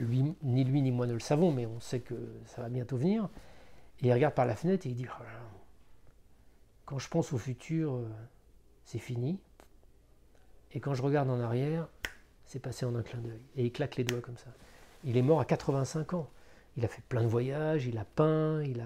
[0.00, 2.14] Ni lui ni moi ne le savons, mais on sait que
[2.46, 3.28] ça va bientôt venir.
[4.00, 5.24] Et il regarde par la fenêtre et il dit oh
[6.84, 8.08] Quand je pense au futur, euh,
[8.84, 9.40] c'est fini.
[10.72, 11.88] Et quand je regarde en arrière,
[12.44, 13.40] c'est passé en un clin d'œil.
[13.56, 14.50] Et il claque les doigts comme ça.
[15.04, 16.30] Il est mort à 85 ans.
[16.76, 18.80] Il a fait plein de voyages, il a peint, il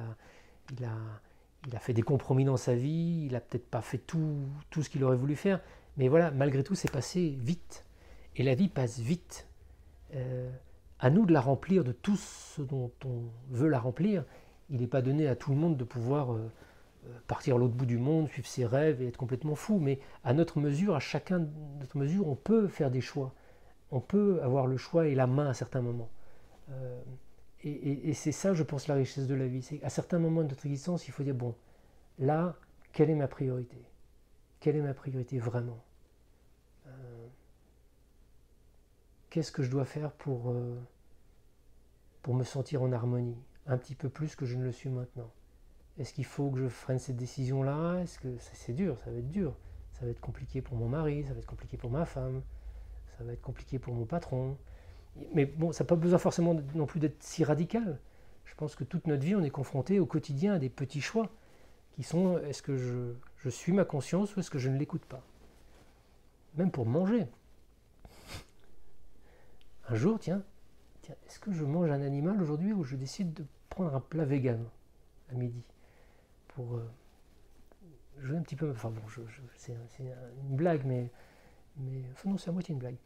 [0.85, 4.39] a, fait des compromis dans sa vie, il n'a peut-être pas fait tout,
[4.71, 5.61] ce qu'il aurait voulu faire.
[5.97, 7.85] Mais voilà, malgré tout, c'est passé vite.
[8.37, 9.49] Et la vie passe vite.
[10.15, 10.51] Euh,
[10.99, 14.25] à nous de la remplir de tout ce dont on veut la remplir.
[14.69, 16.51] Il n'est pas donné à tout le monde de pouvoir euh,
[17.07, 19.79] euh, partir à l'autre bout du monde, suivre ses rêves et être complètement fou.
[19.79, 21.49] Mais à notre mesure, à chacun de
[21.81, 23.35] notre mesure, on peut faire des choix.
[23.91, 26.11] On peut avoir le choix et la main à certains moments.
[27.63, 29.63] Et, c'est ça, je pense, la richesse de la vie.
[29.63, 31.55] C'est à certains moments de notre existence, il faut dire bon,
[32.19, 32.57] là,
[32.93, 33.77] quelle est ma priorité?
[34.61, 35.79] Quelle est ma priorité vraiment?
[39.29, 40.55] Qu'est-ce que je dois faire pour,
[42.23, 43.37] pour me sentir en harmonie?
[43.67, 45.31] Un petit peu plus que je ne le suis maintenant.
[45.99, 48.01] Est-ce qu'il faut que je freine cette décision-là?
[48.01, 49.55] Est-ce que c'est dur Ça va être dur.
[49.93, 52.43] Ça va être compliqué pour mon mari, ça va être compliqué pour ma femme,
[53.19, 54.57] ça va être compliqué pour mon patron.
[55.35, 57.99] Mais bon, ça n'a pas besoin forcément non plus d'être si radical.
[58.45, 61.31] Je pense que toute notre vie, on est confronté au quotidien à des petits choix
[61.93, 65.05] qui sont est-ce que je, je suis ma conscience ou est-ce que je ne l'écoute
[65.05, 65.23] pas?
[66.57, 67.27] Même pour manger.
[69.89, 70.43] Un jour, tiens,
[71.27, 74.65] est-ce que je mange un animal aujourd'hui ou je décide de prendre un plat vegan
[75.31, 75.63] à midi
[76.49, 76.91] pour euh,
[78.19, 78.71] jouer un petit peu.
[78.71, 79.03] Enfin bon,
[79.57, 81.11] c'est une blague, mais,
[81.77, 82.97] mais enfin non, c'est à moitié une blague.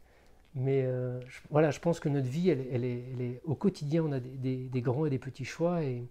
[0.55, 4.69] Mais euh, voilà, je pense que notre vie, elle, est, au quotidien, on a des,
[4.81, 6.07] grands et des petits choix et,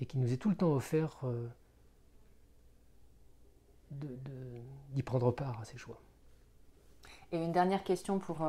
[0.00, 1.46] et qui nous est tout le temps offert euh,
[4.90, 6.00] d'y prendre part à ces choix.
[7.30, 8.46] Et une dernière question pour,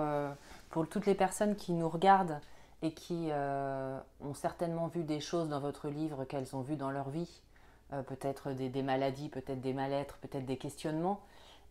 [0.69, 2.41] pour toutes les personnes qui nous regardent
[2.83, 6.91] et qui euh, ont certainement vu des choses dans votre livre qu'elles ont vues dans
[6.91, 7.41] leur vie,
[7.93, 11.21] euh, peut-être des, maladies, peut-être des mal-être, peut-être des questionnements,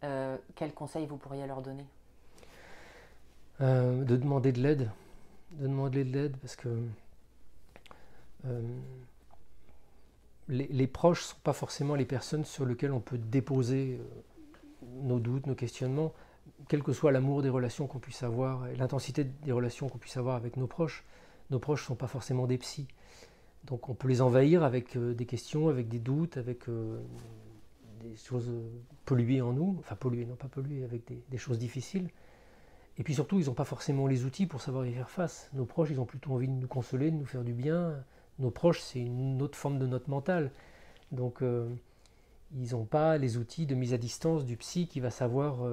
[0.05, 1.84] euh, quels conseils vous pourriez leur donner?
[3.61, 4.90] De demander de l'aide,
[5.53, 6.68] de demander de l'aide parce que
[10.48, 14.00] les, les, proches ne sont pas forcément les personnes sur lesquelles on peut déposer
[15.03, 16.12] nos doutes, nos questionnements
[16.68, 20.16] quel que soit l'amour des relations qu'on puisse avoir et l'intensité des relations qu'on puisse
[20.16, 21.05] avoir avec nos proches,
[21.50, 22.88] nos proches ne sont pas forcément des psys.
[23.64, 27.00] Donc on peut les envahir avec euh, des questions, avec des doutes, avec euh,
[28.03, 28.50] des choses
[29.05, 32.09] polluées en nous, enfin polluées, non pas polluées, avec des, choses difficiles.
[32.99, 35.51] Et puis surtout, ils n'ont pas forcément les outils pour savoir y faire face.
[35.55, 37.95] Nos proches, ils ont plutôt envie de nous consoler, de nous faire du bien.
[38.38, 40.51] Nos proches, c'est une autre forme de notre mental.
[41.11, 41.68] Donc euh,
[42.55, 45.64] ils n'ont pas les outils de mise à distance du psy qui va savoir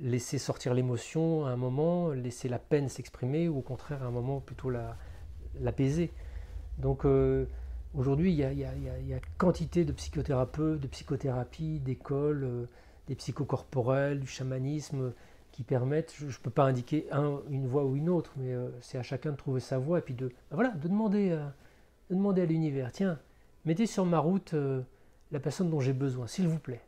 [0.00, 4.10] laisser sortir l'émotion à un moment, laisser la peine s'exprimer, ou au contraire à un
[4.10, 4.70] moment plutôt
[5.60, 6.10] l'apaiser.
[6.78, 7.46] Donc euh,
[7.94, 12.66] aujourd'hui, il y, a, quantité de psychothérapeutes, de psychothérapie, d'écoles, euh,
[13.08, 15.12] des psychocorporels, du chamanisme,
[15.52, 17.06] qui permettent, je ne peux pas indiquer
[17.50, 20.02] une voie ou une autre, mais euh, c'est à chacun de trouver sa voie et
[20.02, 21.30] puis de, voilà, de demander,
[22.10, 23.18] de demander à l'univers, tiens,
[23.64, 24.54] mettez sur ma route
[25.32, 26.82] la personne dont j'ai besoin, s'il vous plaît,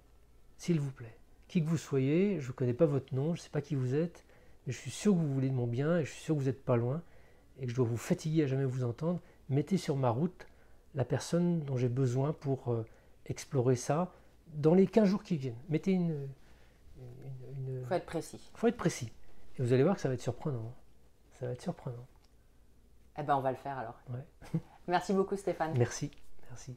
[0.57, 1.17] s'il vous plaît
[1.53, 3.75] qui que vous soyez, je ne connais pas votre nom, je ne sais pas qui
[3.75, 4.25] vous êtes,
[4.67, 6.41] mais je suis sûr que vous voulez de mon bien et je suis sûr que
[6.41, 7.03] vous n'êtes pas loin
[7.61, 9.21] et que je dois vous fatiguer à jamais vous entendre.
[9.51, 10.47] Mettez sur ma route
[10.95, 12.87] la personne dont j'ai besoin pour euh,
[13.27, 14.15] explorer ça
[14.55, 15.59] dans les 15 jours qui viennent.
[15.69, 16.27] Mettez une.
[17.67, 18.51] Il faut être précis.
[18.55, 19.13] Il faut être précis.
[19.59, 20.75] Et vous allez voir que ça va être surprenant.
[21.39, 22.07] Ça va être surprenant.
[23.19, 24.01] Eh ben, on va le faire alors.
[24.89, 25.77] Merci beaucoup, Stéphane.
[25.77, 26.11] Merci.
[26.49, 26.77] Merci.